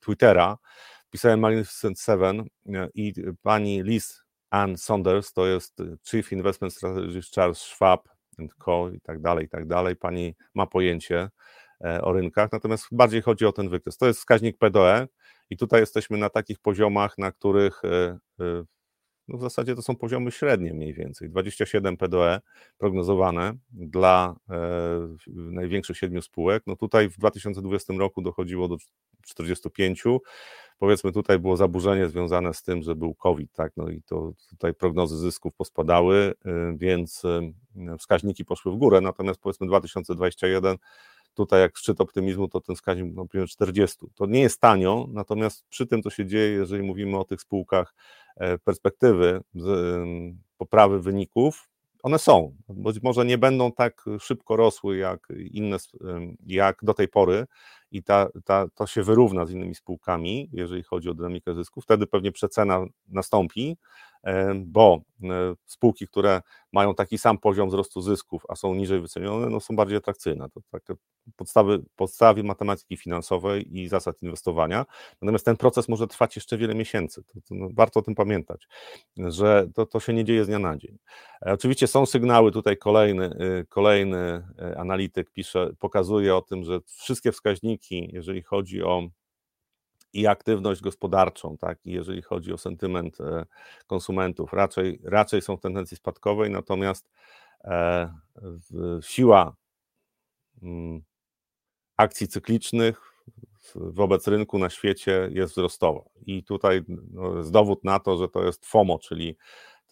[0.00, 0.58] Twittera,
[1.14, 5.78] pisałem Magnificent Seven e, i pani Liz Ann Saunders, to jest
[6.10, 8.08] Chief Investment Strategist Charles Schwab
[8.64, 9.96] Co i tak dalej, i tak dalej.
[9.96, 11.30] Pani ma pojęcie
[11.84, 13.96] e, o rynkach, natomiast bardziej chodzi o ten wykres.
[13.96, 15.08] To jest wskaźnik PDE
[15.50, 18.18] i tutaj jesteśmy na takich poziomach, na których e,
[19.28, 21.30] no w zasadzie to są poziomy średnie mniej więcej.
[21.30, 22.40] 27 PDE
[22.78, 24.56] prognozowane dla e,
[25.26, 26.62] największych siedmiu spółek.
[26.66, 28.76] No tutaj w 2020 roku dochodziło do
[29.26, 30.04] 45.
[30.78, 34.74] Powiedzmy tutaj było zaburzenie związane z tym, że był COVID, tak, no i to tutaj
[34.74, 37.52] prognozy zysków pospadały, e, więc e,
[37.98, 40.76] wskaźniki poszły w górę, natomiast powiedzmy 2021
[41.34, 43.98] tutaj jak szczyt optymizmu, to ten wskaźnik no, 40.
[44.14, 47.94] To nie jest tanio, natomiast przy tym, co się dzieje, jeżeli mówimy o tych spółkach,
[48.64, 49.40] perspektywy
[50.58, 51.68] poprawy wyników,
[52.02, 52.56] one są.
[52.68, 55.76] Być może nie będą tak szybko rosły jak inne,
[56.46, 57.46] jak do tej pory
[57.90, 61.84] i ta, ta, to się wyrówna z innymi spółkami, jeżeli chodzi o dynamikę zysków.
[61.84, 63.76] Wtedy pewnie przecena nastąpi,
[64.56, 69.60] bo e, spółki, które mają taki sam poziom wzrostu zysków, a są niżej wycenione, no
[69.60, 70.50] są bardziej atrakcyjne.
[70.50, 70.94] To takie
[71.36, 74.86] podstawy, podstawy matematyki finansowej i zasad inwestowania.
[75.22, 77.22] Natomiast ten proces może trwać jeszcze wiele miesięcy.
[77.22, 78.68] To, to no, warto o tym pamiętać,
[79.16, 80.98] że to, to się nie dzieje z dnia na dzień.
[81.46, 83.30] E, oczywiście są sygnały, tutaj kolejny,
[83.68, 84.18] kolejny
[84.58, 89.08] e, analityk pisze, pokazuje o tym, że wszystkie wskaźniki, jeżeli chodzi o
[90.14, 93.44] i aktywność gospodarczą, tak, i jeżeli chodzi o sentyment e,
[93.86, 97.10] konsumentów, raczej, raczej są w tendencji spadkowej, natomiast
[97.64, 98.10] e,
[99.02, 99.56] siła
[100.62, 101.02] mm,
[101.96, 103.14] akcji cyklicznych
[103.74, 106.00] wobec rynku na świecie jest wzrostowa.
[106.26, 109.36] I tutaj no, jest dowód na to, że to jest FOMO, czyli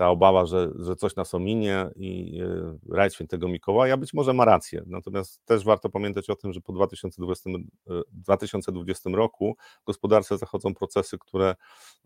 [0.02, 4.44] ta obawa, że, że coś nas ominie i e, raj świętego Mikołaja być może ma
[4.44, 4.82] rację.
[4.86, 7.50] Natomiast też warto pamiętać o tym, że po 2020,
[8.12, 11.54] 2020 e, roku w gospodarce zachodzą procesy, które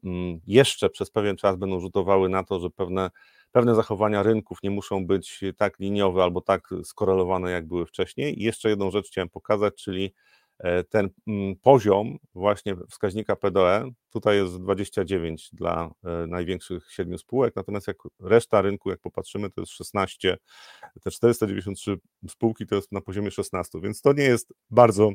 [0.04, 3.10] mm, jeszcze przez pewien czas będą rzutowały na to, że pewne,
[3.52, 8.40] pewne zachowania rynków nie muszą być tak liniowe albo tak skorelowane, jak były wcześniej.
[8.40, 10.14] I jeszcze jedną rzecz chciałem pokazać, czyli
[10.88, 17.86] ten mm, poziom właśnie wskaźnika PDE, tutaj jest 29 dla e, największych siedmiu spółek, natomiast
[17.86, 20.36] jak reszta rynku, jak popatrzymy, to jest 16,
[21.02, 25.10] te 493 spółki to jest na poziomie 16, więc to nie jest bardzo,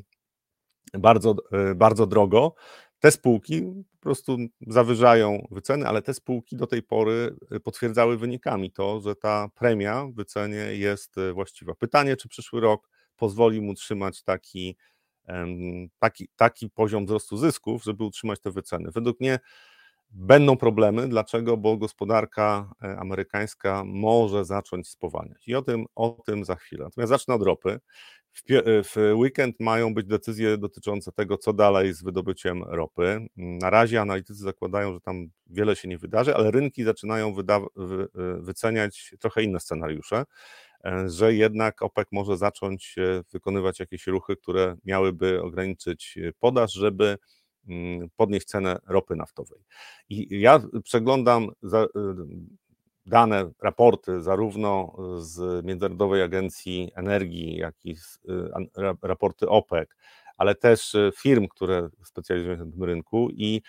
[0.94, 2.54] bardzo, e, bardzo drogo.
[3.00, 9.00] Te spółki po prostu zawyżają wyceny, ale te spółki do tej pory potwierdzały wynikami to,
[9.00, 11.76] że ta premia w wycenie jest właściwa.
[11.76, 14.78] Pytanie, czy przyszły rok pozwoli mu trzymać taki
[16.00, 18.90] taki, taki poziom wzrostu zysków, żeby utrzymać te wyceny.
[18.92, 19.40] Według mnie
[20.14, 21.08] będą problemy.
[21.08, 21.58] Dlaczego?
[21.58, 25.48] Bo gospodarka e, amerykańska może zacząć spowalniać.
[25.48, 26.84] I o tym, o tym za chwilę.
[26.84, 27.80] Natomiast zacznę od ropy.
[28.34, 33.28] W, e, w weekend mają być decyzje dotyczące tego, co dalej z wydobyciem ropy.
[33.36, 37.34] Na razie analitycy zakładają, że tam wiele się nie wydarzy, ale rynki zaczynają e,
[38.42, 40.24] wyceniać trochę inne scenariusze.
[40.86, 46.74] E, że jednak OPEC może zacząć e, wykonywać jakieś ruchy, które miałyby ograniczyć e, podaż,
[46.74, 47.18] żeby
[47.68, 49.60] mm, podnieść cenę ropy naftowej.
[50.10, 51.48] I ja przeglądam
[53.06, 57.96] dane, raporty zarówno z Międzynarodowej Agencji Energii, jak i
[59.02, 59.90] raporty OPEC,
[60.38, 63.62] ale też firm, które specjalizują się na tym rynku i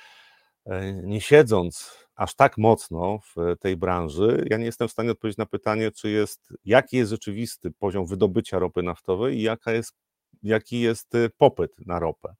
[1.02, 5.46] nie siedząc aż tak mocno w tej branży, ja nie jestem w stanie odpowiedzieć na
[5.46, 9.94] pytanie, czy jest, jaki jest rzeczywisty poziom wydobycia ropy naftowej i jaka jest,
[10.42, 12.34] jaki jest y, popyt na ropę.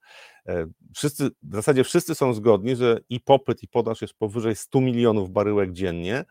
[0.47, 4.81] E, wszyscy, w zasadzie wszyscy są zgodni, że i popyt, i podaż jest powyżej 100
[4.81, 6.25] milionów baryłek dziennie,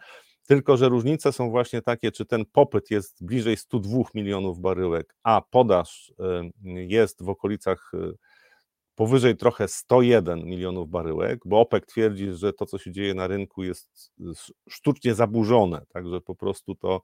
[0.47, 5.43] tylko że różnice są właśnie takie, czy ten popyt jest bliżej 102 milionów baryłek, a
[5.51, 6.13] podaż
[6.65, 8.19] y, jest w okolicach y,
[8.95, 13.63] powyżej trochę 101 milionów baryłek, bo OPEC twierdzi, że to, co się dzieje na rynku,
[13.63, 14.13] jest
[14.69, 17.03] sztucznie zaburzone, także po prostu to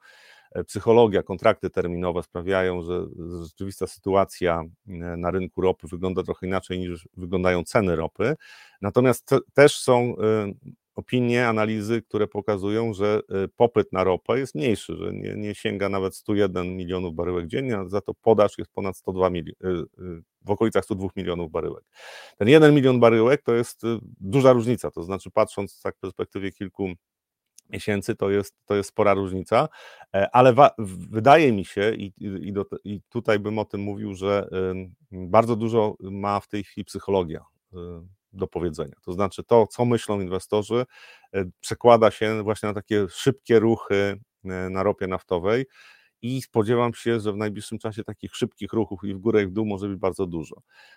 [0.53, 3.07] e, psychologia, kontrakty terminowe sprawiają, że
[3.43, 8.35] rzeczywista sytuacja e, na rynku ropy wygląda trochę inaczej niż wyglądają ceny ropy.
[8.83, 10.53] Natomiast te, też są e,
[10.99, 13.21] opinie, analizy, które pokazują, że
[13.57, 17.89] popyt na ropę jest mniejszy, że nie, nie sięga nawet 101 milionów baryłek dziennie, a
[17.89, 19.85] za to podaż jest ponad 102 miliony,
[20.45, 21.85] w okolicach 102 milionów baryłek.
[22.39, 26.53] Ten 1 milion baryłek to jest y, duża różnica, to znaczy patrząc tak w perspektywie
[26.53, 26.89] kilku
[27.71, 29.69] miesięcy, to jest, to jest spora różnica,
[30.15, 30.75] e, ale wa-
[31.11, 34.49] wydaje mi się, i, i, do, i, tutaj bym o tym mówił, że
[35.13, 37.77] bardzo dużo ma w tej chwili psychologia y,
[38.33, 38.95] do powiedzenia.
[39.03, 40.87] To znaczy to, co myślą inwestorzy,
[41.35, 45.67] e, przekłada się właśnie na takie szybkie ruchy e, na ropie naftowej
[46.23, 49.53] i spodziewam się, że w najbliższym czasie takich szybkich ruchów i w górę i w
[49.53, 50.57] dół może być bardzo dużo.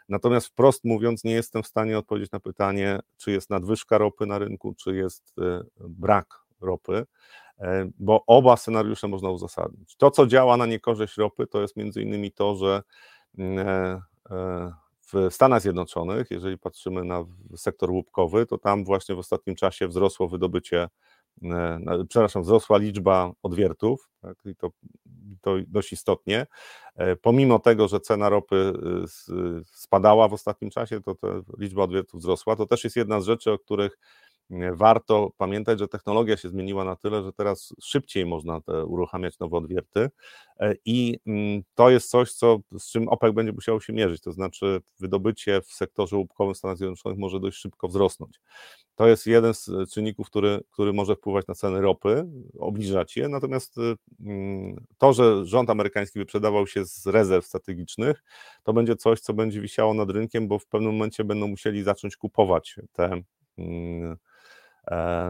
[0.10, 4.40] Natomiast wprost mówiąc, nie jestem w stanie odpowiedzieć na pytanie, czy jest nadwyżka ropy na
[4.40, 7.06] rynku, czy jest e, brak ropy,
[8.00, 9.96] bo oba scenariusze można uzasadnić.
[9.96, 12.82] To, co działa na niekorzyść ropy, to jest między innymi to, że
[13.38, 14.02] mm,
[15.14, 20.28] w Stanach Zjednoczonych, jeżeli patrzymy na sektor łupkowy, to tam właśnie w ostatnim czasie wzrosło
[20.28, 20.88] wydobycie
[21.44, 24.70] E, przepraszam, wzrosła liczba odwiertów, tak, i to,
[25.42, 26.48] to dość istotnie.
[26.96, 28.74] E, pomimo tego, że cena ropy
[29.06, 31.16] y, spadała w ostatnim czasie, to
[31.58, 32.56] liczba odwiertów wzrosła.
[32.56, 33.98] To też jest jedna z rzeczy, o których
[34.74, 39.58] warto pamiętać, że technologia się zmieniła na tyle, że teraz szybciej można te, uruchamiać nowe
[39.58, 40.10] odwierty
[40.60, 44.32] e, i mm, to jest coś, co, z czym OPEC będzie musiał się mierzyć, to
[44.32, 48.40] znaczy wydobycie w sektorze łupkowym Stanów Zjednoczonych może dość szybko wzrosnąć.
[48.96, 52.26] To jest jeden z czynników, który, który może wpływać na ceny ropy,
[52.60, 58.24] obniżać je, natomiast y, mm, to, że rząd amerykański wyprzedawał się z rezerw strategicznych,
[58.64, 62.18] to będzie coś, co będzie wisiało nad rynkiem, bo w pewnym momencie będą musieli zacząć
[62.18, 63.22] kupować te
[63.58, 64.18] mm,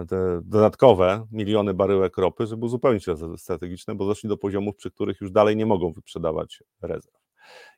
[0.09, 5.21] te dodatkowe miliony baryłek ropy, żeby uzupełnić rezerwy strategiczne, bo doszli do poziomów, przy których
[5.21, 7.21] już dalej nie mogą wyprzedawać rezerw.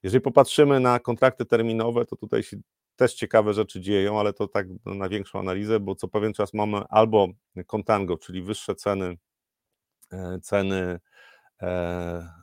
[0.04, 2.58] Jeżeli popatrzymy na kontrakty terminowe, to tutaj się
[2.96, 6.78] też ciekawe rzeczy dzieją, ale to tak na większą analizę, bo co pewien czas mamy
[6.90, 7.28] albo
[7.68, 9.18] contango, czyli wyższe ceny,
[10.12, 11.00] e, ceny
[11.62, 12.34] e,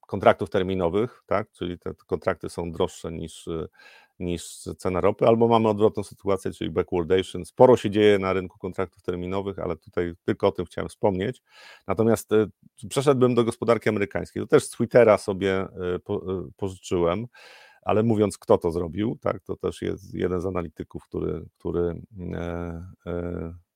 [0.00, 1.50] kontraktów terminowych, tak?
[1.52, 3.48] czyli te kontrakty są droższe niż
[4.22, 7.44] niż cena ropy, albo mamy odwrotną sytuację, czyli backwardation.
[7.44, 11.42] Sporo się dzieje na rynku kontraktów terminowych, ale tutaj tylko o tym chciałem wspomnieć.
[11.86, 12.46] Natomiast e,
[12.88, 14.42] przeszedłbym do gospodarki amerykańskiej.
[14.42, 15.98] To też z Twittera sobie e, e,
[16.56, 17.26] pożyczyłem,
[17.82, 22.02] ale mówiąc, kto to zrobił, tak, to też jest jeden z analityków, który, który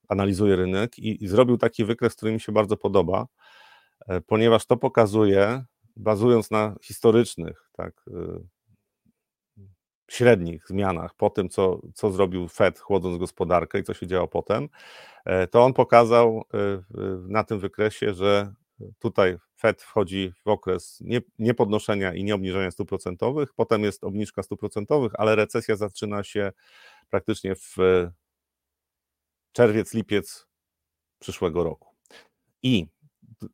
[0.07, 3.27] analizuje rynek i, i zrobił taki wykres, który mi się bardzo podoba,
[4.27, 5.63] ponieważ to pokazuje,
[5.95, 8.05] bazując na historycznych tak,
[10.07, 14.69] średnich zmianach po tym, co, co zrobił Fed, chłodząc gospodarkę i co się działo potem,
[15.25, 16.57] e, to on pokazał e,
[17.27, 18.53] na tym wykresie, że
[18.99, 21.03] tutaj Fed wchodzi w okres
[21.39, 26.51] niepodnoszenia i nieobniżenia stóp procentowych, potem jest obniżka stóp procentowych, ale recesja zaczyna się
[27.09, 27.75] praktycznie w
[29.51, 30.47] czerwiec, lipiec
[31.19, 31.95] przyszłego roku.
[32.63, 32.87] I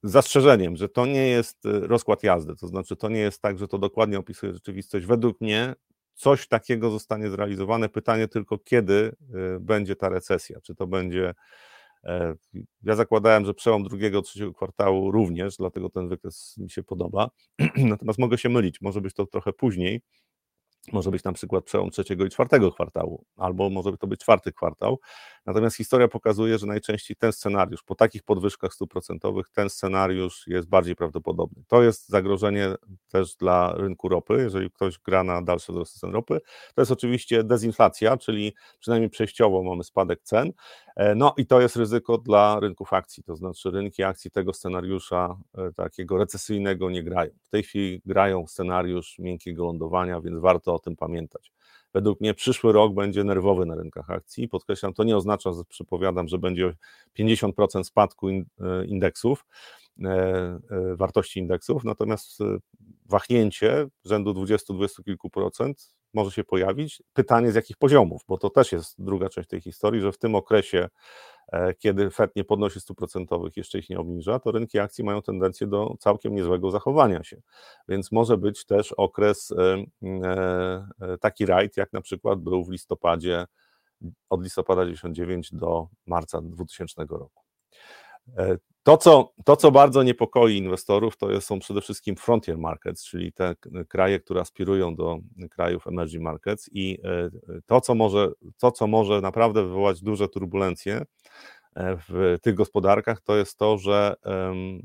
[0.03, 3.77] zastrzeżeniem, że to nie jest rozkład jazdy, to znaczy to nie jest tak, że to
[3.77, 5.05] dokładnie opisuje rzeczywistość.
[5.05, 5.75] Według mnie
[6.13, 7.89] coś takiego zostanie zrealizowane.
[7.89, 10.61] Pytanie tylko, kiedy y, będzie ta recesja?
[10.61, 11.33] Czy to będzie.
[12.03, 12.35] E,
[12.83, 17.29] ja zakładałem, że przełom drugiego, trzeciego kwartału również, dlatego ten wykres mi się podoba.
[17.77, 20.01] Natomiast mogę się mylić, może być to trochę później.
[20.91, 24.99] Może być na przykład przełom trzeciego i czwartego kwartału, albo może to być czwarty kwartał.
[25.45, 30.69] Natomiast historia pokazuje, że najczęściej ten scenariusz, po takich podwyżkach stóp procentowych, ten scenariusz jest
[30.69, 31.63] bardziej prawdopodobny.
[31.67, 32.75] To jest zagrożenie
[33.11, 36.39] też dla rynku ropy, jeżeli ktoś gra na dalsze wzrosty cen ropy.
[36.75, 40.51] To jest oczywiście dezinflacja, czyli przynajmniej przejściowo mamy spadek cen.
[40.95, 45.37] E, no i to jest ryzyko dla rynków akcji, to znaczy rynki akcji tego scenariusza
[45.57, 47.31] e, takiego recesyjnego nie grają.
[47.43, 51.51] W tej chwili grają scenariusz miękkiego lądowania, więc warto o tym pamiętać.
[51.93, 54.47] Według mnie przyszły rok będzie nerwowy na rynkach akcji.
[54.47, 56.75] Podkreślam, to nie oznacza, że przypowiadam, że będzie
[57.19, 58.43] 50% spadku e,
[58.85, 59.45] indeksów,
[60.03, 60.59] e, e,
[60.95, 62.39] wartości indeksów, natomiast
[63.05, 67.03] wahnięcie rzędu 20-20 kilku procent może się pojawić.
[67.13, 70.35] Pytanie z jakich poziomów, bo to też jest druga część tej historii, że w tym
[70.35, 70.89] okresie,
[71.79, 75.67] kiedy Fed nie podnosi stóp procentowych, jeszcze ich nie obniża, to rynki akcji mają tendencję
[75.67, 77.41] do całkiem niezłego zachowania się.
[77.87, 79.53] Więc może być też okres
[81.19, 83.45] taki rajd, jak na przykład był w listopadzie,
[84.29, 87.41] od listopada 99 do marca 2000 roku.
[88.83, 93.55] To co, to, co bardzo niepokoi inwestorów, to są przede wszystkim frontier markets, czyli te
[93.87, 95.19] kraje, które aspirują do
[95.49, 97.29] krajów emerging markets i e,
[97.65, 101.05] to, co może, to, co może naprawdę wywołać duże turbulencje
[101.75, 104.15] e, w tych gospodarkach, to jest to, że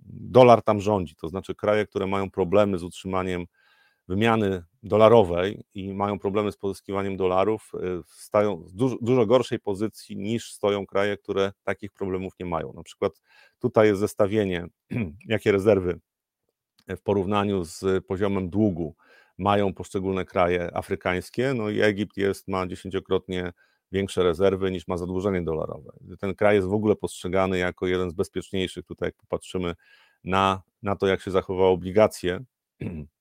[0.06, 3.46] dolar tam rządzi, to znaczy kraje, które mają problemy z utrzymaniem
[4.09, 10.16] wymiany dolarowej i mają problemy z pozyskiwaniem dolarów, y, stają w dużo, dużo, gorszej pozycji
[10.16, 12.73] niż stoją kraje, które takich problemów nie mają.
[12.73, 13.12] Na przykład
[13.59, 14.66] tutaj jest zestawienie,
[15.27, 16.01] jakie rezerwy
[16.88, 18.94] w porównaniu z poziomem długu
[19.38, 21.55] mają poszczególne kraje afrykańskie.
[21.55, 23.53] No i Egipt jest, ma dziesięciokrotnie
[23.92, 25.92] większe rezerwy niż ma zadłużenie dolarowe.
[26.21, 28.85] Ten kraj jest w ogóle postrzegany jako jeden z bezpieczniejszych.
[28.85, 29.75] Tutaj, jak popatrzymy
[30.25, 32.44] na, na to, jak się zachowały obligacje
[32.83, 32.87] E,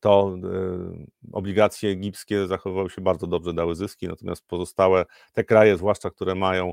[0.00, 6.10] to e, obligacje egipskie zachowywały się bardzo dobrze, dały zyski, natomiast pozostałe te kraje, zwłaszcza
[6.10, 6.72] które mają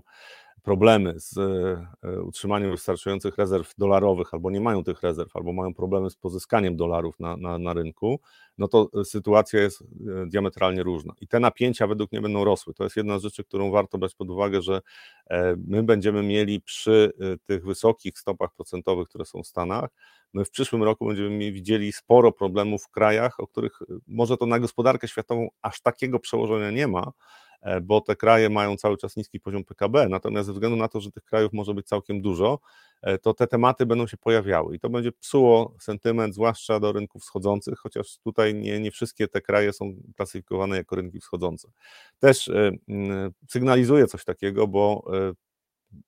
[0.63, 6.10] problemy z e, utrzymaniem wystarczających rezerw dolarowych, albo nie mają tych rezerw, albo mają problemy
[6.10, 8.19] z pozyskaniem dolarów na, na, na rynku,
[8.58, 9.84] no to sytuacja jest
[10.28, 11.13] diametralnie różna.
[11.21, 12.73] I te napięcia według mnie będą rosły.
[12.73, 14.82] To jest jedna z rzeczy, którą warto brać pod uwagę, że
[15.67, 17.13] my będziemy mieli przy
[17.45, 19.89] tych wysokich stopach procentowych, które są w Stanach,
[20.34, 24.60] my w przyszłym roku będziemy widzieli sporo problemów w krajach, o których może to na
[24.60, 27.12] gospodarkę światową aż takiego przełożenia nie ma, e,
[27.82, 31.12] bo te kraje mają cały czas niski poziom PKB, natomiast ze względu na to, że
[31.12, 32.60] tych krajów może być całkiem dużo,
[33.02, 37.21] e, to te tematy będą się pojawiały i to będzie psuło sentyment, zwłaszcza do rynków
[37.21, 41.67] wschodzących, chociaż tutaj nie, nie wszystkie te kraje są klasyfikowane jako rynki wschodzące.
[42.19, 42.71] Też e,
[43.49, 45.04] sygnalizuje coś takiego, bo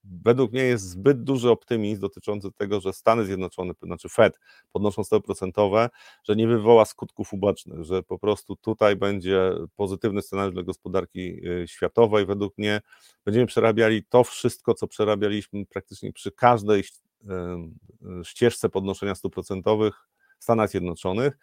[0.04, 4.40] według mnie jest zbyt duży optymizm dotyczący tego, że Stany Zjednoczone, znaczy Fed,
[4.72, 5.90] podnoszą stopy procentowe,
[6.24, 11.68] że nie wywoła skutków ubocznych, że po prostu tutaj będzie pozytywny scenariusz dla gospodarki y,
[11.68, 12.26] światowej.
[12.26, 12.82] Według mnie
[13.26, 16.84] będziemy przerabiali to wszystko, co przerabialiśmy praktycznie przy każdej y,
[18.22, 20.08] y, ścieżce podnoszenia stóp procentowych
[20.40, 21.38] w Stanach Zjednoczonych.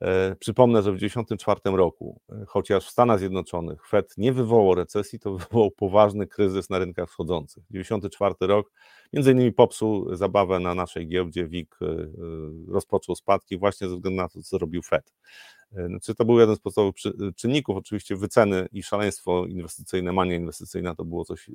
[0.00, 5.18] E, przypomnę, że w 1994 roku, e, chociaż w Stanach Zjednoczonych Fed nie wywołał recesji,
[5.18, 7.64] to wywołał poważny kryzys na rynkach wschodzących.
[7.66, 8.72] 1994 rok
[9.12, 11.86] między innymi popsuł zabawę na naszej giełdzie, WIG e,
[12.68, 15.12] rozpoczął spadki właśnie ze względu na to, co zrobił Fed.
[15.86, 16.94] Znaczy, to był jeden z podstawowych
[17.36, 21.50] czynników, oczywiście wyceny i szaleństwo inwestycyjne, mania inwestycyjna to było coś,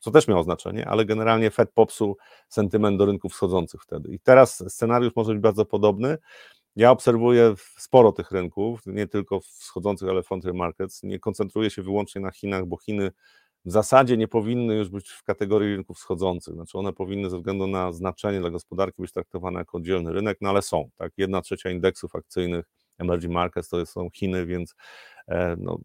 [0.00, 2.16] co też miało znaczenie, ale generalnie Fed popsuł
[2.48, 4.12] sentyment do rynków wschodzących wtedy.
[4.12, 6.18] I teraz scenariusz może być bardzo podobny,
[6.76, 11.02] ja obserwuję sporo tych rynków, nie tylko wschodzących, ale frontier markets.
[11.02, 13.12] Nie koncentruję się wyłącznie na Chinach, bo Chiny
[13.64, 16.54] w zasadzie nie powinny już być w kategorii rynków wschodzących.
[16.54, 20.50] Znaczy one powinny ze względu na znaczenie dla gospodarki być traktowane jako oddzielny rynek, no
[20.50, 20.90] ale są.
[20.96, 21.12] Tak?
[21.16, 22.66] Jedna trzecia indeksów akcyjnych
[22.98, 24.74] emerging markets to są Chiny, więc
[25.28, 25.78] e, no,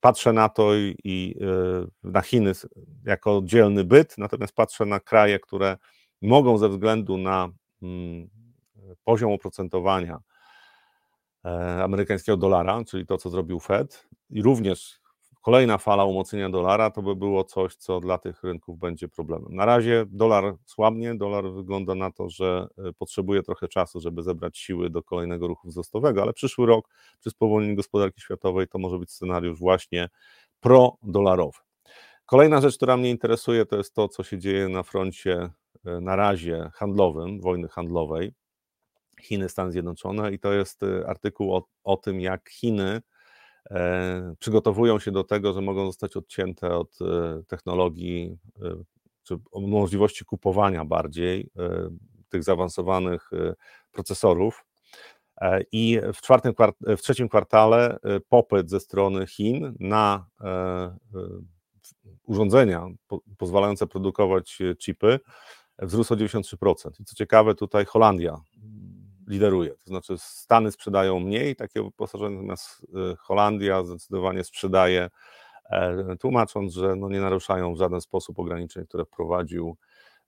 [0.00, 2.52] patrzę na to i, i e, na Chiny
[3.04, 5.76] jako oddzielny byt, natomiast patrzę na kraje, które
[6.22, 7.48] mogą ze względu na
[7.82, 8.28] mm,
[9.04, 10.18] poziom oprocentowania
[11.44, 11.48] e,
[11.84, 15.02] amerykańskiego dolara, czyli to, co zrobił Fed, i również
[15.42, 19.54] kolejna fala umocnienia dolara to by było coś, co dla tych rynków będzie problemem.
[19.54, 24.58] Na razie dolar słabnie, dolar wygląda na to, że e, potrzebuje trochę czasu, żeby zebrać
[24.58, 26.88] siły do kolejnego ruchu wzrostowego, ale przyszły rok
[27.20, 30.08] przy spowolnieniu gospodarki światowej to może być scenariusz właśnie
[30.60, 31.58] pro-dolarowy.
[32.26, 35.50] Kolejna rzecz, która mnie interesuje, to jest to, co się dzieje na froncie
[35.84, 38.32] e, na razie handlowym, wojny handlowej.
[39.22, 43.00] Chiny, Stany Zjednoczone i to jest e, artykuł o, o tym, jak Chiny
[43.70, 48.74] e, przygotowują się do tego, że mogą zostać odcięte od e, technologii, e,
[49.22, 51.50] czy możliwości kupowania bardziej
[52.28, 53.30] tych zaawansowanych
[53.92, 54.64] procesorów.
[55.72, 57.98] I w, czwartym, w trzecim kwartale
[58.28, 60.26] popyt ze strony Chin na
[62.26, 62.86] urządzenia
[63.38, 65.20] pozwalające produkować chipy
[65.78, 67.00] wzrósł o 93%.
[67.00, 68.40] I co ciekawe, tutaj Holandia
[69.26, 69.70] lideruje.
[69.70, 75.10] To znaczy Stany sprzedają mniej takiego wyposażenia, natomiast y, Holandia zdecydowanie sprzedaje,
[75.70, 79.76] e, tłumacząc, że no nie naruszają w żaden sposób ograniczeń, które wprowadził,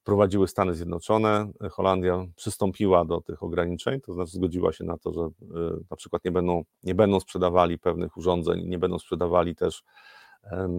[0.05, 1.51] prowadziły Stany Zjednoczone.
[1.71, 6.25] Holandia przystąpiła do tych ograniczeń, to znaczy zgodziła się na to, że y, na przykład
[6.25, 9.85] nie będą, nie będą sprzedawali pewnych urządzeń, nie będą sprzedawali też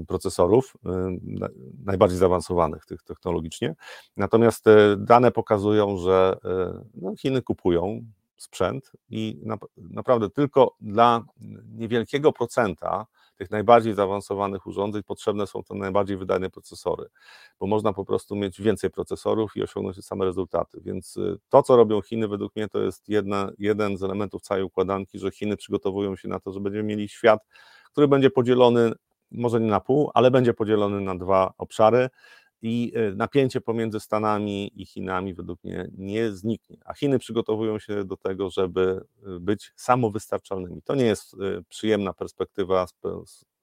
[0.08, 0.78] procesorów
[1.86, 3.76] najbardziej zaawansowanych tych technologicznie.
[4.18, 8.02] Natomiast te dane pokazują, że e, no, Chiny kupują
[8.38, 11.24] sprzęt i na, naprawdę tylko dla
[11.76, 13.06] niewielkiego procenta
[13.36, 17.10] tych najbardziej zaawansowanych urządzeń potrzebne są te najbardziej wydajne procesory,
[17.60, 20.82] bo można po prostu mieć więcej procesorów i osiągnąć te same rezultaty.
[20.82, 24.64] Więc e, to, co robią Chiny, według mnie to jest jedna, jeden z elementów całej
[24.64, 27.40] układanki, że Chiny przygotowują się na to, że będziemy mieli świat,
[27.92, 28.92] który będzie podzielony
[29.38, 32.10] może nie na pół, ale będzie podzielony na dwa obszary
[32.62, 36.78] i e, napięcie pomiędzy Stanami i Chinami według mnie nie zniknie.
[36.86, 40.82] A Chiny przygotowują się do tego, żeby e, być samowystarczalnymi.
[40.82, 41.38] To nie jest e,
[41.70, 42.94] przyjemna perspektywa z,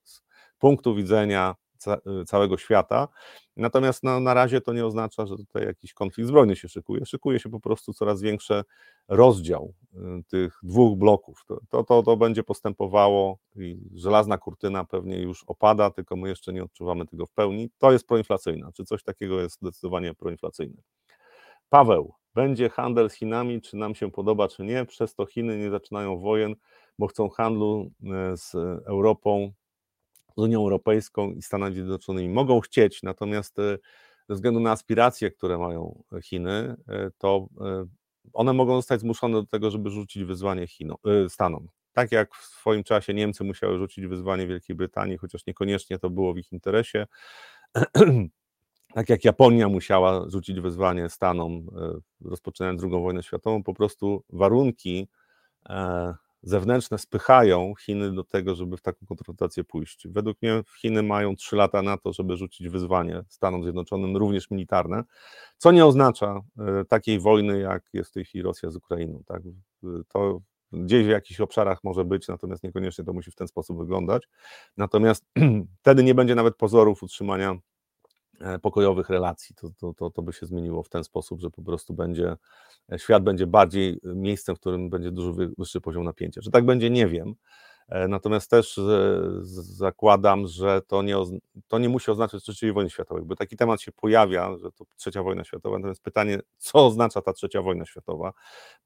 [0.02, 0.22] z
[0.58, 1.54] punktu widzenia
[2.26, 3.08] całego świata.
[3.56, 7.06] Natomiast no, na razie to nie oznacza, że tutaj jakiś konflikt zbrojny się szykuje.
[7.06, 8.62] Szykuje się po prostu coraz większy
[9.08, 9.98] rozdział y,
[10.28, 11.44] tych dwóch bloków.
[11.46, 16.52] To, to, to, to będzie postępowało i żelazna kurtyna pewnie już opada, tylko my jeszcze
[16.52, 17.70] nie odczuwamy tego w pełni.
[17.78, 20.82] To jest proinflacyjne, czy coś takiego jest zdecydowanie proinflacyjne.
[21.68, 24.84] Paweł, będzie handel z Chinami, czy nam się podoba, czy nie.
[24.84, 26.54] Przez to Chiny nie zaczynają wojen,
[26.98, 27.90] bo chcą handlu
[28.32, 28.54] y, z
[28.86, 29.52] Europą
[30.36, 33.78] z Unią Europejską i Stanami Zjednoczonymi mogą chcieć, natomiast e,
[34.28, 37.86] ze względu na aspiracje, które mają Chiny, e, to e,
[38.32, 40.96] one mogą zostać zmuszone do tego, żeby rzucić wyzwanie Chinom,
[41.28, 41.68] Stanom.
[41.92, 46.34] Tak jak w swoim czasie Niemcy musiały rzucić wyzwanie Wielkiej Brytanii, chociaż niekoniecznie to było
[46.34, 47.06] w ich interesie.
[48.94, 51.66] tak jak Japonia musiała rzucić wyzwanie Stanom,
[52.24, 55.08] rozpoczynając II wojnę światową, po prostu warunki
[56.42, 60.08] zewnętrzne spychają Chiny do tego, żeby w taką konfrontację pójść.
[60.08, 65.04] Według mnie Chiny mają trzy lata na to, żeby rzucić wyzwanie Stanom Zjednoczonym, również militarne,
[65.56, 69.22] co nie oznacza e, takiej wojny, jak jest w tej chwili Rosja z Ukrainą.
[69.26, 69.42] Tak?
[70.08, 70.40] To
[70.72, 74.28] gdzieś w jakichś obszarach może być, natomiast niekoniecznie to musi w ten sposób wyglądać.
[74.76, 75.24] Natomiast
[75.80, 77.71] wtedy nie będzie nawet pozorów utrzymania E,
[78.62, 79.54] pokojowych relacji.
[79.54, 82.36] To, to, to, to by się zmieniło w ten sposób, że po prostu będzie,
[82.92, 86.40] e, świat będzie bardziej e, miejscem, w którym będzie dużo wyższy poziom napięcia.
[86.40, 87.34] Czy tak będzie, nie wiem.
[88.08, 88.80] Natomiast też
[89.52, 91.16] zakładam, że to nie,
[91.68, 95.22] to nie musi oznaczać trzeciej wojny światowej, bo taki temat się pojawia, że to trzecia
[95.22, 95.78] wojna światowa.
[95.78, 98.32] Natomiast pytanie, co oznacza ta trzecia wojna światowa?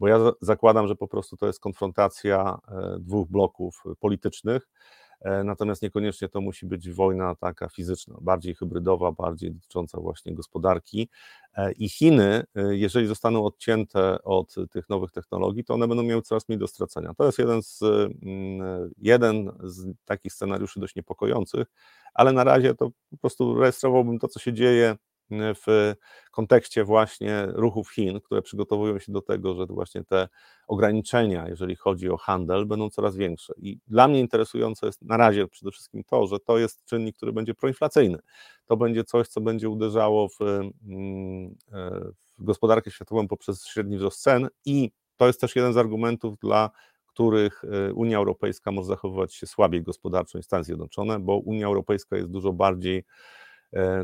[0.00, 2.58] Bo ja zakładam, że po prostu to jest konfrontacja
[2.98, 5.05] dwóch bloków politycznych E,
[5.44, 11.08] natomiast niekoniecznie to musi być wojna taka fizyczna, bardziej hybrydowa, bardziej dotycząca właśnie gospodarki.
[11.56, 16.22] E, I Chiny, e, jeżeli zostaną odcięte od tych nowych technologii, to one będą miały
[16.22, 17.14] coraz mniej do stracenia.
[17.14, 21.66] To jest jeden z, mm, jeden z takich scenariuszy dość niepokojących,
[22.14, 24.96] ale na razie to po prostu rejestrowałbym to, co się dzieje
[25.30, 25.94] w
[26.30, 30.28] kontekście właśnie ruchów Chin, które przygotowują się do tego, że właśnie te
[30.66, 33.54] ograniczenia, jeżeli chodzi o handel, będą coraz większe.
[33.56, 37.32] I dla mnie interesujące jest na razie przede wszystkim to, że to jest czynnik, który
[37.32, 38.18] będzie proinflacyjny.
[38.66, 42.00] To będzie coś, co będzie uderzało w, mm, e,
[42.38, 46.70] w gospodarkę światową poprzez średni wzrost cen i to jest też jeden z argumentów, dla
[47.06, 52.16] których e, Unia Europejska może zachowywać się słabiej gospodarczo niż Stany Zjednoczone, bo Unia Europejska
[52.16, 53.45] jest dużo bardziej E,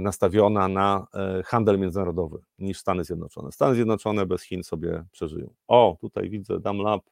[0.01, 3.53] nastawiona na e, handel międzynarodowy niż Stany Zjednoczone.
[3.53, 5.55] Stany Zjednoczone bez Chin sobie przeżyją.
[5.67, 7.03] O, tutaj widzę Damlab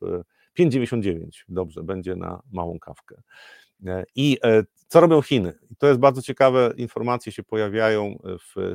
[0.59, 1.27] 5,99.
[1.27, 3.23] E, Dobrze, będzie na małą kawkę.
[4.15, 4.39] I
[4.87, 5.59] co robią Chiny?
[5.79, 8.19] To jest bardzo ciekawe, informacje się pojawiają.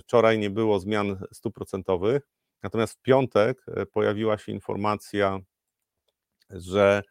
[0.02, 2.28] Wczoraj nie było zmian stuprocentowych,
[2.64, 5.40] natomiast w piątek pojawiła się informacja,
[6.50, 7.04] że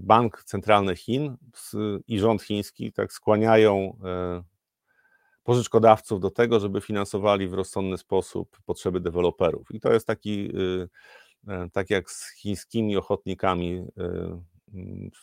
[0.00, 1.36] bank centralny Chin
[2.06, 3.98] i rząd chiński tak skłaniają
[5.44, 9.66] pożyczkodawców do tego, żeby finansowali w rozsądny sposób potrzeby deweloperów.
[9.70, 10.52] I to jest taki,
[11.72, 13.86] tak jak z chińskimi ochotnikami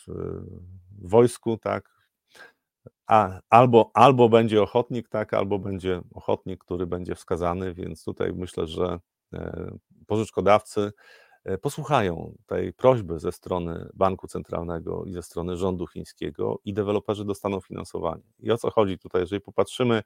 [0.07, 0.13] w
[1.01, 2.01] wojsku, tak,
[3.07, 8.67] a, albo, albo będzie ochotnik, tak, albo będzie ochotnik, który będzie wskazany, więc tutaj myślę,
[8.67, 8.99] że
[9.33, 9.71] e,
[10.07, 10.91] pożyczkodawcy e,
[11.61, 17.61] posłuchają tej prośby ze strony Banku Centralnego i ze strony rządu chińskiego i deweloperzy dostaną
[17.61, 18.23] finansowanie.
[18.39, 19.21] I o co chodzi tutaj?
[19.21, 20.03] Jeżeli popatrzymy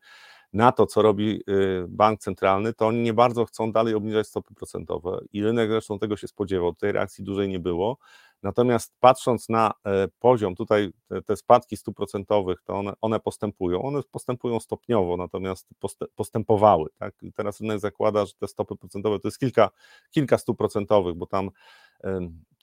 [0.56, 4.54] na to, co robi y, bank centralny, to oni nie bardzo chcą dalej obniżać stopy
[4.54, 6.74] procentowe i rynek zresztą tego się spodziewał.
[6.74, 7.98] Tej reakcji dużej nie było.
[8.44, 10.92] Natomiast patrząc na e, poziom, tutaj
[11.26, 13.82] te, spadki stóp procentowych, to one, one, postępują.
[13.82, 15.68] One postępują stopniowo, natomiast
[16.16, 16.90] postępowały.
[17.00, 17.16] Tak?
[17.36, 19.70] Teraz rynek zakłada, że te stopy procentowe to jest kilka,
[20.12, 21.50] kilka stóp procentowych, bo tam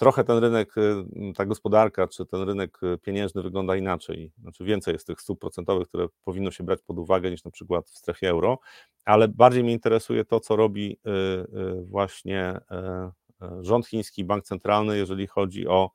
[0.02, 1.04] trochę ten rynek, y,
[1.36, 4.32] ta gospodarka, czy ten rynek y, pieniężny wygląda inaczej.
[4.38, 7.90] Znaczy więcej jest tych stóp procentowych, które powinno się brać pod uwagę niż na przykład
[7.90, 8.58] w strefie euro,
[9.04, 13.12] ale bardziej mnie interesuje to, co robi y, właśnie e,
[13.42, 15.90] e, rząd chiński, bank centralny, jeżeli chodzi o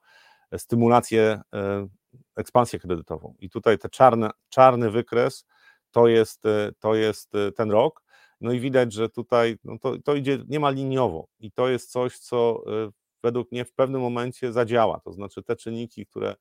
[0.57, 1.87] stymulację, e,
[2.35, 3.35] ekspansję kredytową.
[3.39, 5.45] I tutaj ten czarny, czarny wykres
[5.91, 6.43] to jest,
[6.79, 8.03] to jest ten rok.
[8.41, 12.19] No i widać, że tutaj no to, to idzie niemal liniowo i to jest coś,
[12.19, 12.63] co
[13.27, 14.99] według mnie w pewnym momencie zadziała.
[14.99, 16.35] To znaczy te czynniki, które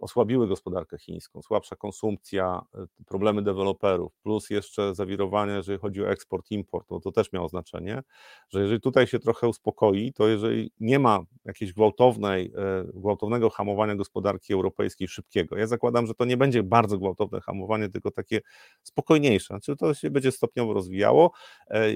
[0.00, 2.62] osłabiły gospodarkę chińską, słabsza konsumpcja,
[3.00, 7.48] y, problemy deweloperów, plus jeszcze zawirowania, jeżeli chodzi o eksport, import, no to też miało
[7.48, 8.02] znaczenie,
[8.48, 12.52] że jeżeli tutaj się trochę uspokoi, to jeżeli nie ma jakiejś gwałtownej,
[12.90, 17.88] y, gwałtownego hamowania gospodarki europejskiej szybkiego, ja zakładam, że to nie będzie bardzo gwałtowne hamowanie,
[17.88, 18.40] tylko takie
[18.82, 21.32] spokojniejsze, znaczy to się będzie stopniowo rozwijało,
[21.70, 21.86] e,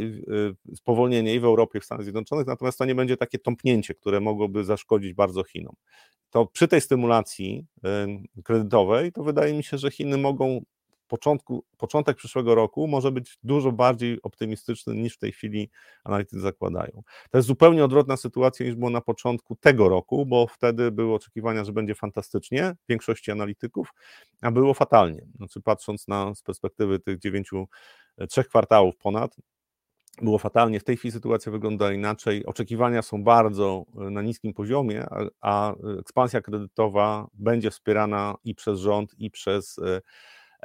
[0.75, 4.21] spowolnienie i w Europie, i w Stanach Zjednoczonych, natomiast to nie będzie takie tąpnięcie, które
[4.21, 5.75] mogłoby zaszkodzić bardzo Chinom.
[6.31, 7.30] To przy tej stymulacji
[8.45, 10.61] kredytowej, to wydaje mi się, że Chiny mogą
[11.11, 15.71] początku, początek przyszłego roku może być dużo bardziej optymistyczny niż w tej chwili
[16.05, 17.03] analitycy zakładają.
[17.31, 21.65] To jest zupełnie odwrotna sytuacja niż było na początku tego roku, bo wtedy były oczekiwania,
[21.65, 23.95] że będzie fantastycznie w większości analityków,
[24.43, 25.27] a było fatalnie.
[25.37, 27.69] Znaczy patrząc na z perspektywy tych dziewięciu,
[28.19, 29.37] e, trzech kwartałów ponad,
[30.23, 30.81] było fatalnie.
[30.81, 32.47] W tej chwili sytuacja wygląda inaczej.
[32.47, 38.81] Oczekiwania są bardzo e, na niskim poziomie, a, a ekspansja kredytowa będzie wspierana i przez
[38.81, 39.79] rząd, i przez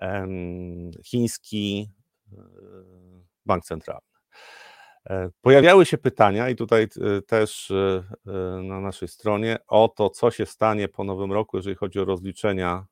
[0.02, 0.28] e,
[1.04, 1.90] chiński
[2.34, 2.38] e,
[3.46, 4.02] bank centralny.
[5.42, 6.88] Pojawiały się pytania, i tutaj
[7.28, 7.72] też
[8.64, 12.86] na naszej stronie, o to, co się stanie po nowym roku, jeżeli chodzi o rozliczenia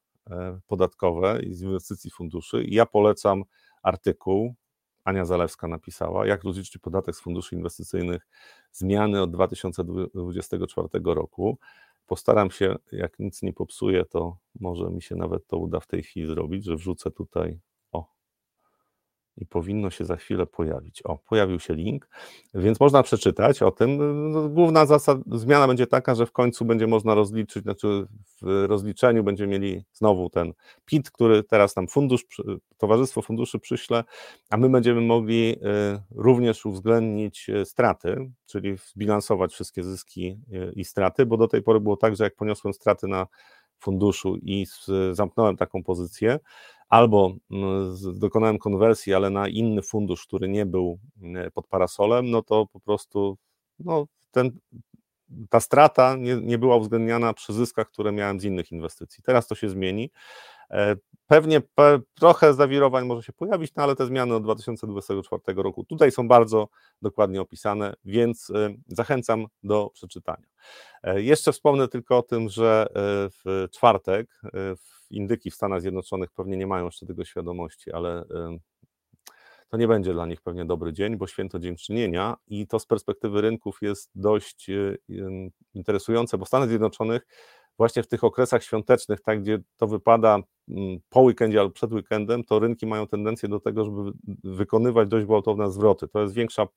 [0.68, 2.66] podatkowe i z inwestycji funduszy.
[2.68, 3.44] Ja polecam
[3.84, 4.56] artykuł
[5.04, 8.28] Ania Zalewska napisała, jak rozliczyć podatek z funduszy inwestycyjnych
[8.72, 11.58] zmiany od 2024 roku.
[12.08, 16.04] Postaram się, jak nic nie popsuję, to może mi się nawet to uda w tej
[16.04, 17.60] chwili zrobić, że wrzucę tutaj
[19.38, 21.02] i powinno się za chwilę pojawić.
[21.06, 22.10] O, pojawił się link,
[22.54, 23.98] więc można przeczytać o tym.
[24.32, 28.08] No, główna zasada, zmiana będzie taka, że w końcu będzie można rozliczyć, znaczy
[28.42, 30.54] w rozliczeniu będziemy mieli znowu ten
[30.86, 32.26] PIT, który teraz nam fundusz,
[32.78, 34.04] Towarzystwo Funduszy przyśle,
[34.50, 35.60] a my będziemy mogli y,
[36.16, 41.80] również uwzględnić y, straty, czyli zbilansować wszystkie zyski y, i straty, bo do tej pory
[41.80, 43.28] było tak, że jak poniosłem straty na
[43.80, 44.66] funduszu i
[45.12, 46.40] zamknąłem taką pozycję,
[46.90, 52.42] albo mm, dokonałem konwersji, ale na inny fundusz, który nie był mm, pod parasolem, no
[52.42, 53.38] to po prostu
[53.80, 54.52] no, ten,
[55.50, 59.24] ta strata nie, nie była uwzględniana przy zyskach, które miałem z innych inwestycji.
[59.24, 60.12] Teraz to się zmieni.
[60.74, 60.96] E,
[61.28, 66.12] pewnie pe, trochę zawirowań może się pojawić, no ale te zmiany od 2024 roku tutaj
[66.12, 66.68] są bardzo
[67.02, 70.48] dokładnie opisane, więc e, zachęcam do przeczytania.
[71.04, 72.88] E, jeszcze wspomnę tylko o tym, że
[73.44, 78.26] w czwartek w indyki w Stanach Zjednoczonych pewnie nie mają jeszcze tego świadomości, ale
[79.70, 83.42] to nie będzie dla nich pewnie dobry dzień, bo święto dziękczynienia i to z perspektywy
[83.42, 84.68] rynków jest dość
[85.74, 87.26] interesujące, bo w Stanach Zjednoczonych
[87.78, 92.44] właśnie w tych okresach świątecznych, tak, gdzie to wypada mm, po weekendzie albo przed weekendem,
[92.44, 94.12] to rynki mają tendencję do tego, żeby
[94.44, 96.08] wykonywać dość gwałtowne zwroty.
[96.08, 96.68] To jest większa,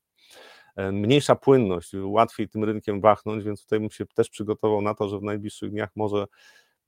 [0.77, 5.09] e, mniejsza płynność, łatwiej tym rynkiem wachnąć, więc tutaj bym się też przygotował na to,
[5.09, 6.27] że w najbliższych dniach może,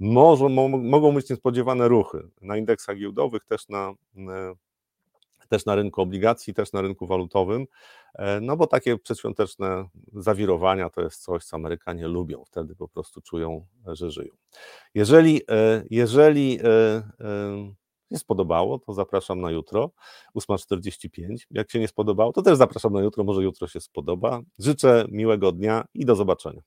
[0.00, 3.94] może mogą być niespodziewane ruchy na indeksach giełdowych, też na
[5.48, 7.66] też na rynku obligacji, też na rynku walutowym,
[8.14, 13.20] e, no bo takie przedświąteczne zawirowania to jest coś, co Amerykanie lubią, wtedy po prostu
[13.20, 14.34] czują, że żyją.
[14.94, 17.02] Jeżeli, e, jeżeli e,
[18.12, 19.90] się spodobało, to zapraszam na jutro,
[20.34, 21.46] 8.45.
[21.50, 24.40] Jak się nie spodobało, to też zapraszam na jutro, może jutro się spodoba.
[24.58, 26.62] Życzę miłego dnia i do zobaczenia.